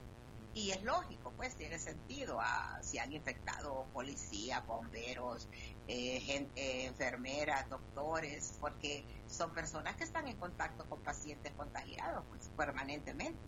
[0.54, 2.39] y es lógico, pues tiene sentido.
[2.41, 5.47] a si han infectado policías, bomberos,
[5.88, 12.50] eh, gente, enfermeras, doctores, porque son personas que están en contacto con pacientes contagiados pues,
[12.58, 13.39] permanentemente.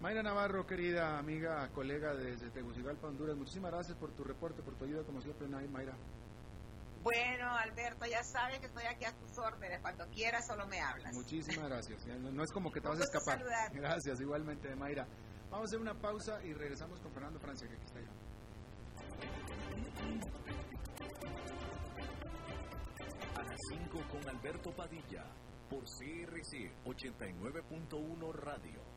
[0.00, 4.84] Mayra Navarro, querida amiga, colega desde Tegucigalpa, Honduras, muchísimas gracias por tu reporte, por tu
[4.84, 5.94] ayuda, como siempre, Mayra.
[7.02, 9.78] Bueno, Alberto, ya sabes que estoy aquí a tus órdenes.
[9.80, 11.12] Cuando quieras, solo me hablas.
[11.12, 12.06] Muchísimas gracias.
[12.06, 13.44] No es como que te vas a escapar.
[13.74, 15.06] Gracias, igualmente, Mayra.
[15.54, 18.10] Vamos a hacer una pausa y regresamos con Fernando Francia, que aquí está ya.
[23.40, 25.24] A las 5 con Alberto Padilla,
[25.70, 28.93] por CRC 89.1 Radio.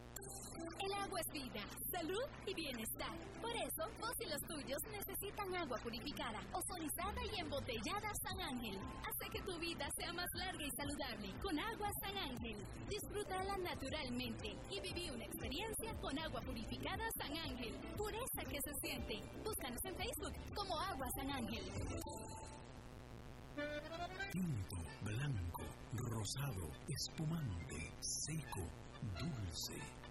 [0.57, 3.13] El agua es vida, salud y bienestar.
[3.41, 8.79] Por eso, vos y los tuyos necesitan agua purificada, ozonizada y embotellada San Ángel.
[9.01, 12.65] Hace que tu vida sea más larga y saludable con agua San Ángel.
[12.89, 17.73] Disfrútala naturalmente y viví una experiencia con agua purificada San Ángel.
[17.95, 19.21] Pureza que se siente.
[19.43, 21.71] Búscanos en Facebook como Agua San Ángel.
[24.31, 28.61] Tinto, blanco, rosado, espumante, seco,
[29.19, 29.96] dulce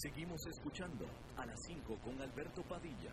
[0.00, 1.04] Seguimos escuchando
[1.36, 3.12] a las 5 con Alberto Padilla.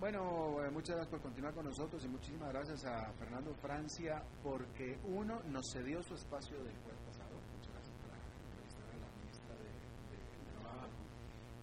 [0.00, 4.98] Bueno, eh, muchas gracias por continuar con nosotros y muchísimas gracias a Fernando Francia porque
[5.04, 7.36] uno nos cedió su espacio del jueves pasado.
[7.54, 8.16] Muchas gracias por la
[8.48, 10.88] entrevista de la ministra de, Trabajo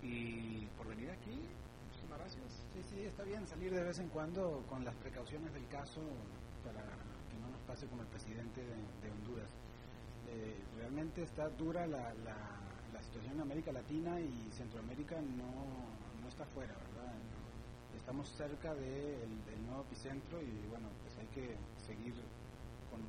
[0.03, 1.41] y por venir aquí.
[1.87, 2.67] Muchísimas gracias.
[2.75, 6.01] Sí, sí, está bien salir de vez en cuando con las precauciones del caso
[6.63, 9.49] para que no nos pase como el presidente de Honduras.
[10.31, 15.51] Eh, realmente está dura la, la, situación en América Latina y Centroamérica no,
[16.21, 17.11] no está fuera, ¿verdad?
[17.97, 19.27] Estamos cerca del
[19.65, 22.13] nuevo epicentro y bueno, pues hay que seguir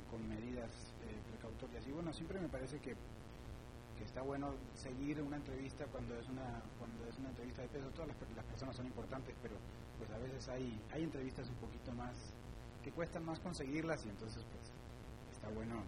[0.09, 0.71] con, medidas
[1.07, 1.87] eh, precautorias.
[1.87, 2.95] Y bueno, siempre me parece que,
[3.97, 7.87] que, está bueno seguir una entrevista cuando es una cuando es una entrevista de peso.
[7.91, 9.55] Todas las, las personas son importantes, pero
[9.97, 12.17] pues a veces hay, hay entrevistas un poquito más
[12.83, 14.71] que cuestan más conseguirlas y entonces pues
[15.31, 15.83] está bueno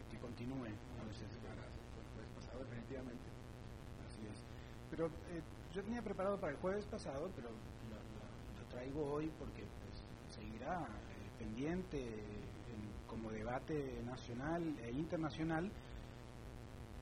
[0.00, 0.66] que, continúe
[1.00, 1.28] a veces
[2.14, 3.28] jueves pasado, definitivamente.
[4.06, 4.44] Así es.
[4.90, 5.42] Pero eh,
[5.74, 10.02] yo tenía preparado para el jueves pasado, pero lo, traigo hoy porque pues,
[10.34, 12.08] seguirá eh, pendiente
[13.06, 15.70] como debate nacional e internacional,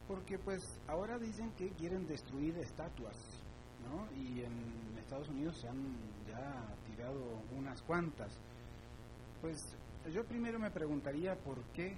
[0.09, 3.17] porque pues ahora dicen que quieren destruir estatuas,
[3.89, 4.11] ¿no?
[4.21, 8.37] Y en Estados Unidos se han ya tirado unas cuantas.
[9.41, 9.57] Pues
[10.13, 11.97] yo primero me preguntaría por qué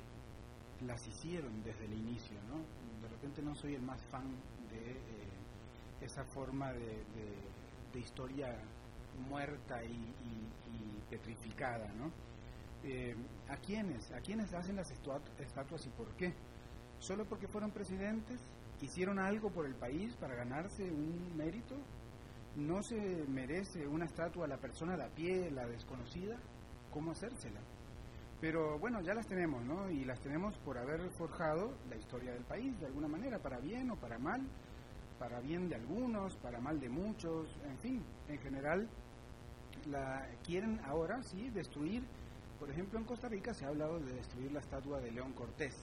[0.87, 2.59] las hicieron desde el inicio, ¿no?
[3.03, 4.29] De repente no soy el más fan
[4.71, 7.03] de eh, esa forma de,
[7.95, 8.57] historia
[9.29, 10.13] muerta y,
[11.11, 12.11] petrificada, ¿no?
[12.85, 13.15] Eh,
[13.51, 14.11] ¿A quiénes?
[14.13, 16.33] ¿A quiénes hacen las estatuas y por qué?
[16.99, 18.41] ¿Solo porque fueron presidentes?
[18.81, 21.77] ¿Hicieron algo por el país para ganarse un mérito?
[22.57, 22.97] ¿No se
[23.29, 26.39] merece una estatua a la persona de a pie, la desconocida?
[26.91, 27.61] ¿Cómo hacérsela?
[28.43, 29.89] Pero bueno, ya las tenemos, ¿no?
[29.89, 33.89] Y las tenemos por haber forjado la historia del país, de alguna manera, para bien
[33.93, 34.41] o para mal,
[35.17, 38.89] para bien de algunos, para mal de muchos, en fin, en general,
[39.89, 42.03] la quieren ahora, sí, destruir.
[42.59, 45.77] Por ejemplo, en Costa Rica se ha hablado de destruir la estatua de León Cortés.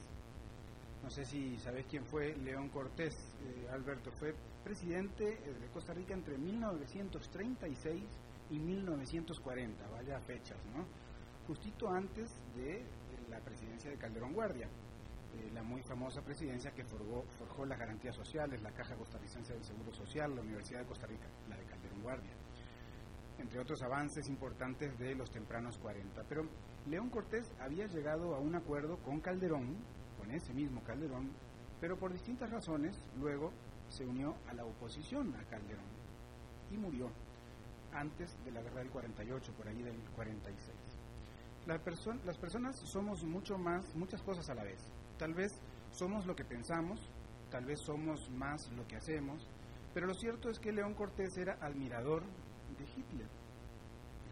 [1.02, 4.12] No sé si sabes quién fue León Cortés, eh, Alberto.
[4.12, 4.36] Fue
[4.66, 8.04] presidente eh, de Costa Rica entre 1936
[8.50, 11.09] y 1940, vaya fechas, ¿no?
[11.50, 12.84] Justito antes de
[13.28, 18.16] la presidencia de Calderón Guardia, eh, la muy famosa presidencia que forjó, forjó las garantías
[18.16, 22.04] sociales, la Caja Costarricense del Seguro Social, la Universidad de Costa Rica, la de Calderón
[22.04, 22.34] Guardia,
[23.40, 26.24] entre otros avances importantes de los tempranos 40.
[26.30, 26.44] Pero
[26.86, 29.76] León Cortés había llegado a un acuerdo con Calderón,
[30.20, 31.32] con ese mismo Calderón,
[31.82, 33.52] pero por distintas razones luego
[33.88, 35.90] se unió a la oposición a Calderón
[36.70, 37.10] y murió
[37.92, 40.89] antes de la guerra del 48, por ahí del 46
[41.68, 44.80] las personas somos mucho más, muchas cosas a la vez.
[45.18, 45.60] Tal vez
[45.92, 47.00] somos lo que pensamos,
[47.52, 49.48] tal vez somos más lo que hacemos,
[49.94, 52.24] pero lo cierto es que León Cortés era admirador
[52.78, 53.28] de Hitler.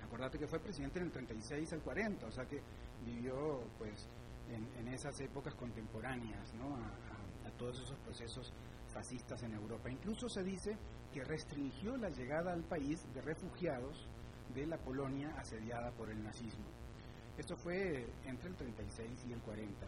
[0.03, 2.61] Acordate que fue presidente en el 36 al 40, o sea que
[3.05, 4.07] vivió pues
[4.49, 6.75] en, esas épocas contemporáneas ¿no?
[7.45, 8.53] a todos esos procesos
[8.93, 9.89] fascistas en Europa.
[9.89, 10.78] Incluso se dice
[11.13, 14.07] que restringió la llegada al país de refugiados
[14.55, 16.65] de la Polonia asediada por el nazismo.
[17.38, 19.85] Esto fue entre el 36 y el 40,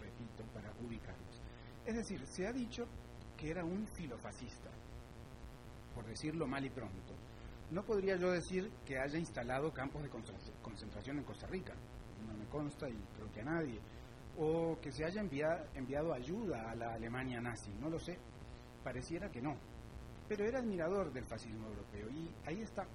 [0.00, 1.40] repito, para ubicarlos.
[1.86, 2.86] Es decir, se ha dicho
[3.36, 4.68] que era un filofascista,
[5.94, 7.14] por decirlo mal y pronto.
[7.70, 10.10] No podría yo decir que haya instalado campos de
[10.60, 11.72] concentración en Costa Rica,
[12.26, 13.80] no me consta y creo que a nadie,
[14.36, 18.18] o que se haya enviado, enviado ayuda a la Alemania nazi, no lo sé,
[18.82, 19.56] pareciera que no,
[20.28, 22.86] pero era admirador del fascismo europeo y ahí está,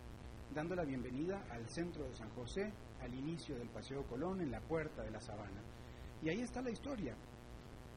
[0.54, 2.72] dando la bienvenida al centro de San José,
[3.06, 5.62] al inicio del Paseo Colón, en la puerta de la sabana.
[6.22, 7.16] Y ahí está la historia.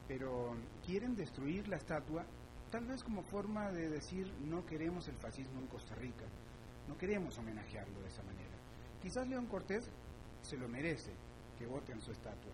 [0.07, 0.55] Pero
[0.85, 2.25] quieren destruir la estatua,
[2.71, 6.25] tal vez como forma de decir no queremos el fascismo en Costa Rica,
[6.87, 8.55] no queremos homenajearlo de esa manera.
[9.01, 9.89] Quizás León Cortés
[10.41, 11.11] se lo merece
[11.57, 12.53] que voten su estatua.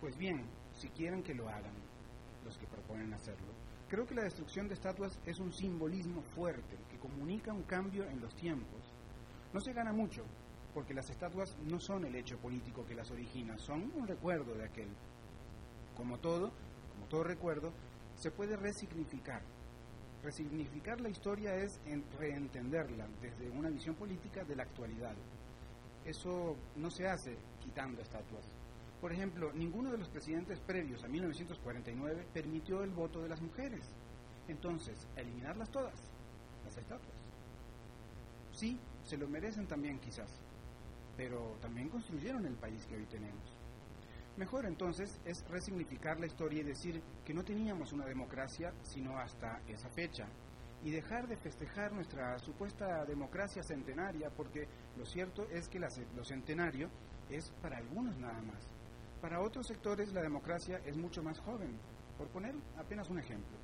[0.00, 1.74] Pues bien, si quieren que lo hagan,
[2.44, 3.52] los que proponen hacerlo,
[3.88, 8.20] creo que la destrucción de estatuas es un simbolismo fuerte que comunica un cambio en
[8.20, 8.82] los tiempos.
[9.52, 10.24] No se gana mucho,
[10.74, 14.64] porque las estatuas no son el hecho político que las origina, son un recuerdo de
[14.64, 14.88] aquel.
[15.96, 16.52] Como todo,
[16.94, 17.72] como todo recuerdo,
[18.16, 19.42] se puede resignificar.
[20.22, 21.80] Resignificar la historia es
[22.18, 25.14] reentenderla desde una visión política de la actualidad.
[26.04, 28.46] Eso no se hace quitando estatuas.
[29.00, 33.84] Por ejemplo, ninguno de los presidentes previos a 1949 permitió el voto de las mujeres.
[34.46, 35.94] Entonces, eliminarlas todas,
[36.64, 37.16] las estatuas.
[38.52, 40.41] Sí, se lo merecen también quizás,
[41.22, 43.56] pero también construyeron el país que hoy tenemos.
[44.36, 49.60] Mejor entonces es resignificar la historia y decir que no teníamos una democracia sino hasta
[49.68, 50.26] esa fecha
[50.82, 54.66] y dejar de festejar nuestra supuesta democracia centenaria porque
[54.98, 56.90] lo cierto es que lo centenario
[57.30, 58.68] es para algunos nada más.
[59.20, 61.78] Para otros sectores la democracia es mucho más joven.
[62.18, 63.56] Por poner apenas un ejemplo,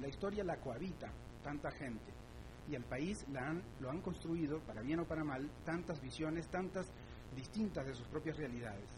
[0.00, 1.10] la historia la cohabita
[1.42, 2.19] tanta gente
[2.70, 6.48] y al país la han, lo han construido, para bien o para mal, tantas visiones,
[6.48, 6.86] tantas
[7.34, 8.88] distintas de sus propias realidades.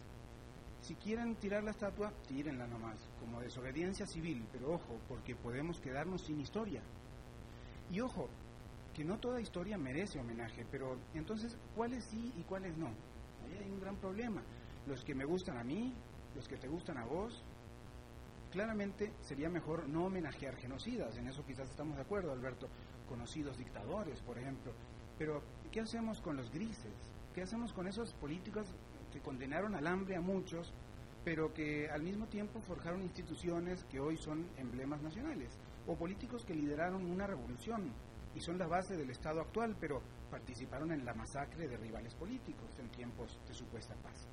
[0.80, 6.22] Si quieren tirar la estatua, tírenla nomás, como desobediencia civil, pero ojo, porque podemos quedarnos
[6.22, 6.82] sin historia.
[7.90, 8.28] Y ojo,
[8.92, 12.88] que no toda historia merece homenaje, pero entonces, ¿cuáles sí y cuáles no?
[12.88, 14.42] Ahí hay un gran problema.
[14.86, 15.94] Los que me gustan a mí,
[16.34, 17.42] los que te gustan a vos,
[18.50, 22.68] claramente sería mejor no homenajear genocidas, en eso quizás estamos de acuerdo, Alberto,
[23.08, 24.72] conocidos dictadores, por ejemplo.
[25.18, 26.92] Pero, ¿qué hacemos con los grises?
[27.34, 28.66] ¿Qué hacemos con esos políticos
[29.12, 30.72] que condenaron al hambre a muchos,
[31.24, 35.58] pero que al mismo tiempo forjaron instituciones que hoy son emblemas nacionales?
[35.86, 37.92] O políticos que lideraron una revolución
[38.34, 40.00] y son la base del Estado actual, pero
[40.30, 44.26] participaron en la masacre de rivales políticos en tiempos de supuesta paz.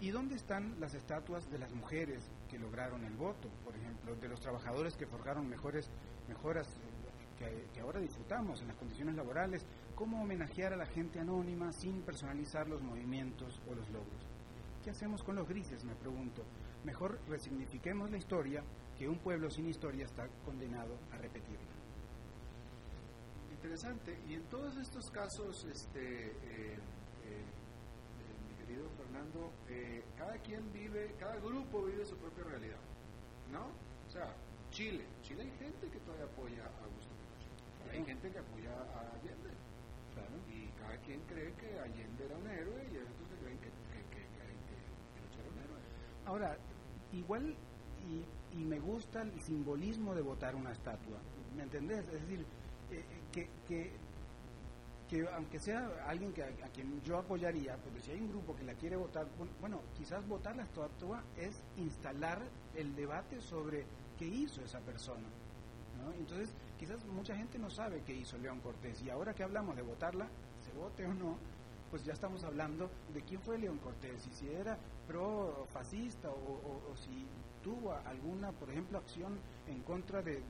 [0.00, 4.28] ¿Y dónde están las estatuas de las mujeres que lograron el voto, por ejemplo, de
[4.28, 5.88] los trabajadores que forjaron mejores,
[6.28, 6.68] mejoras
[7.38, 9.64] que, ahora disfrutamos en las condiciones laborales,
[9.94, 14.34] cómo homenajear a la gente anónima sin personalizar los movimientos o los logros.
[14.84, 15.82] ¿qué hacemos con los grises?
[15.84, 16.44] Me pregunto.
[16.84, 18.62] Mejor resignifiquemos la historia,
[18.98, 21.72] que un pueblo sin historia está condenado a repetirla.
[23.50, 24.18] Interesante.
[24.28, 26.76] Y en todos estos casos, este, eh,
[27.24, 27.44] eh,
[28.46, 32.80] mi querido Fernando, eh, cada quien vive, cada grupo vive su propia realidad,
[33.50, 33.64] ¿no?
[34.06, 34.36] O sea,
[34.70, 37.13] Chile, Chile hay gente que todavía apoya a Augusto
[37.92, 39.50] Hay gente que apoya a Allende,
[40.14, 40.36] Claro.
[40.48, 44.02] y cada quien cree que Allende era un héroe y otros que creen que, que,
[44.10, 44.76] que, que,
[45.14, 45.80] Pinochet era un héroe.
[46.26, 46.56] Ahora,
[47.12, 47.56] igual,
[48.08, 48.24] y,
[48.58, 51.18] y me gusta el simbolismo de votar una estatua,
[51.56, 52.04] ¿me entendés?
[52.06, 52.46] Es decir,
[52.90, 53.92] eh, que, que,
[55.08, 58.54] que aunque sea alguien que, a, a quien yo apoyaría, pero si hay un grupo
[58.56, 62.40] que la quiere votar, bu- bueno, quizás votar la estatua es instalar
[62.74, 63.84] el debate sobre
[64.18, 65.28] qué hizo esa persona.
[65.98, 66.12] ¿no?
[66.14, 69.82] Entonces, quizás mucha gente no sabe qué hizo León Cortés y ahora que hablamos de
[69.82, 70.28] votarla,
[70.64, 71.36] se vote o no,
[71.90, 76.34] pues ya estamos hablando de quién fue León Cortés y si era pro fascista o,
[76.34, 77.26] o- o si
[77.62, 80.42] tuvo alguna, por ejemplo, acción en contra de,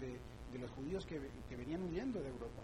[0.59, 1.19] los judíos que,
[1.57, 2.63] venían huyendo de Europa.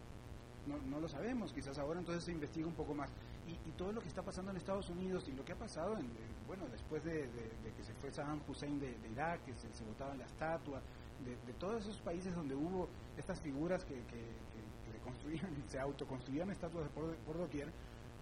[0.67, 3.11] No, no lo sabemos, quizás ahora entonces se investiga un poco más.
[3.49, 6.05] Y, todo lo que está pasando en Estados Unidos y lo que ha pasado, en,
[6.07, 7.29] en- bueno, después de,
[7.77, 10.81] que se fue Saddam Hussein de, Irak, que se, se votaba la estatua,
[11.25, 16.51] de, todos esos países donde hubo estas figuras que, que, que- que construían, se autoconstruían
[16.51, 17.69] estatuas por, por doquier,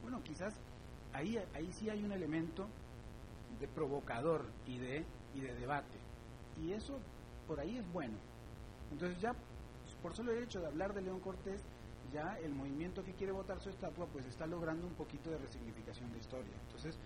[0.02, 0.54] bueno, quizás
[1.12, 2.66] ahí, ahí sí hay un elemento
[3.60, 5.98] de provocador y de, y de debate.
[6.62, 6.98] Y eso
[7.46, 8.14] por ahí es bueno.
[8.92, 9.34] Entonces ya,
[10.02, 11.60] por solo el hecho de hablar de León Cortés,
[12.12, 16.10] ya el movimiento que quiere votar su estatua pues está logrando un poquito de resignificación
[16.12, 16.52] de historia.
[16.66, 16.98] Entonces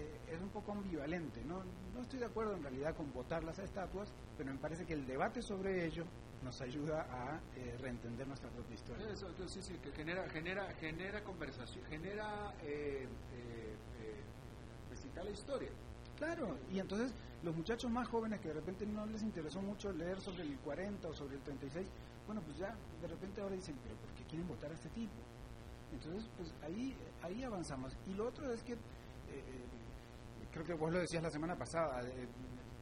[0.00, 1.42] eh, es un poco ambivalente.
[1.44, 1.62] ¿no?
[1.94, 5.06] no estoy de acuerdo en realidad con votar las estatuas, pero me parece que el
[5.06, 6.04] debate sobre ello
[6.42, 9.10] nos ayuda a eh, reentender nuestra propia historia.
[9.10, 14.20] Eso, entonces, sí, sí, que genera, genera, genera conversación, genera, eh, eh, eh,
[14.90, 15.70] recitar la historia.
[16.16, 20.20] Claro, y entonces los muchachos más jóvenes que de repente no les interesó mucho leer
[20.20, 21.86] sobre el 40 o sobre el 36,
[22.26, 25.12] bueno, pues ya de repente ahora dicen, pero ¿por qué quieren votar a este tipo?
[25.92, 27.96] Entonces, pues ahí, ahí avanzamos.
[28.06, 28.78] Y lo otro es que, eh,
[30.52, 32.26] creo que vos lo decías la semana pasada, eh,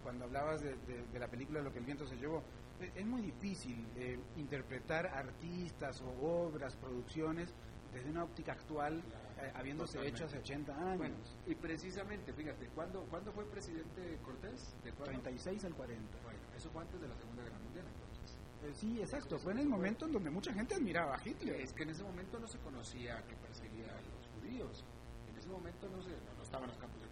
[0.02, 2.42] cuando hablabas de, de- de la película Lo que el viento se llevó,
[2.80, 6.10] eh, es muy difícil eh, interpretar artistas o
[6.46, 7.52] obras, producciones,
[7.92, 8.98] desde una óptica actual,
[9.40, 10.16] eh, habiéndose Totalmente.
[10.18, 10.98] hecho hace 80 años.
[10.98, 11.14] Bueno,
[11.46, 14.74] y precisamente, fíjate, ¿cuándo, ¿cuándo fue presidente Cortés?
[14.84, 15.04] ¿De cuándo?
[15.22, 16.18] 36 al 40.
[16.22, 18.36] Bueno, eso fue antes de la Segunda Guerra Mundial, entonces.
[18.64, 19.38] Eh, sí, exacto.
[19.38, 21.60] Fue en el momento en donde mucha gente admiraba a Hitler.
[21.60, 24.84] Es que en ese momento no se conocía que perseguía a los judíos.
[25.30, 27.08] En ese momento no, se, no, no estaban los campos de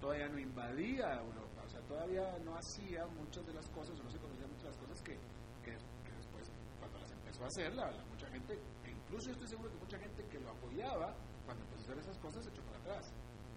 [0.00, 4.10] todavía no invadía Europa, o sea, todavía no hacía muchas de las cosas, o no
[4.10, 5.18] se conocían muchas de las cosas que,
[5.64, 5.72] que,
[6.16, 9.78] después, cuando las empezó a hacer, la, la mucha gente, e incluso estoy seguro que
[9.78, 13.12] mucha gente que lo apoyaba, cuando empezó a hacer esas cosas, se echó para atrás.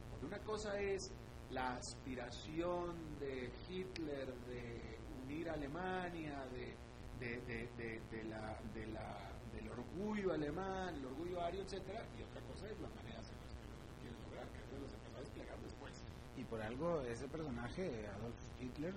[0.09, 1.11] Porque una cosa es
[1.51, 6.75] la aspiración de Hitler de unir a Alemania, de,
[7.19, 7.39] de,
[7.77, 12.67] de, de, la, de la, del orgullo alemán, el orgullo ario, etcétera, y otra cosa
[12.67, 15.59] es las maneras en las que lo quieren lograr, que eso los empezó a desplegar
[15.61, 15.93] después.
[16.37, 18.93] Y por algo ese personaje, Adolf Hitler,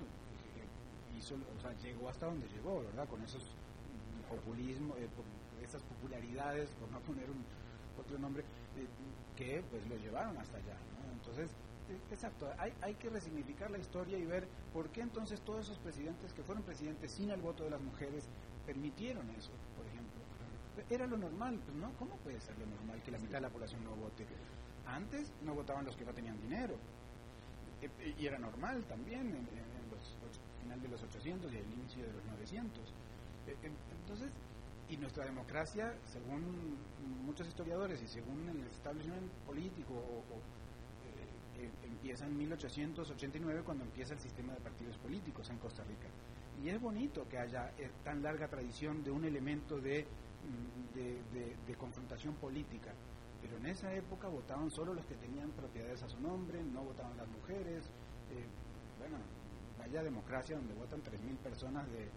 [1.16, 1.36] hizo,
[1.82, 3.08] llegó hasta donde llegó, ¿verdad?
[3.08, 3.42] Con esos
[4.28, 5.08] populismo, eh,
[5.62, 7.44] esas popularidades, por no poner un
[7.98, 8.86] otro nombre, eh,
[9.36, 11.12] que pues lo llevaron hasta allá, ¿no?
[11.12, 11.50] Entonces,
[11.88, 15.78] eh, exacto, hay, hay que resignificar la historia y ver por qué entonces todos esos
[15.78, 18.28] presidentes que fueron presidentes sin el voto de las mujeres
[18.66, 20.20] permitieron eso, por ejemplo.
[20.90, 23.50] Era lo normal, pues no, ¿cómo puede ser lo normal que la mitad de la
[23.50, 24.26] población no vote?
[24.86, 26.76] Antes no votaban los que no tenían dinero.
[28.18, 32.12] Y era normal también en, en- los final de los 800 y el inicio de
[32.12, 32.82] los 900.
[33.46, 34.30] Eh, en- Entonces,
[34.88, 36.76] y nuestra democracia, según
[37.24, 40.38] muchos historiadores y según el establishment político, o- o,
[41.58, 46.08] eh, eh, empieza en 1889 cuando empieza el sistema de partidos políticos en Costa Rica.
[46.64, 51.74] Y es bonito que haya eh, tan larga tradición de un elemento de, mm, de
[51.76, 52.92] confrontación política.
[53.42, 57.16] Pero en esa época votaban solo los que tenían propiedades a su nombre, no votaban
[57.16, 57.84] las mujeres.
[58.30, 58.44] eh,
[58.98, 59.18] bueno,
[59.78, 62.08] vaya democracia donde votan 3.000 personas de...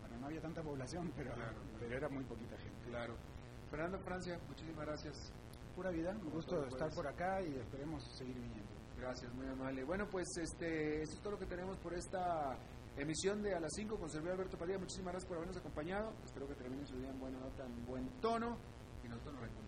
[0.00, 1.56] Bueno, no había tanta población, pero, Claro.
[1.80, 2.84] pero era muy poquita gente.
[2.90, 3.14] Claro.
[3.70, 5.32] Fernando Francia, muchísimas gracias.
[5.74, 8.72] Pura vida, un gusto estar por acá y esperemos seguir viniendo.
[8.98, 9.84] Gracias, muy amable.
[9.84, 12.56] Bueno, pues este, esto es todo lo que tenemos por esta
[12.96, 14.78] emisión de A las 5 con servidor Alberto Padilla.
[14.78, 16.12] Muchísimas gracias por habernos acompañado.
[16.24, 18.56] Espero que terminen su día en buena nota, en buen tono.
[19.04, 19.67] Y nosotros nos reencontramos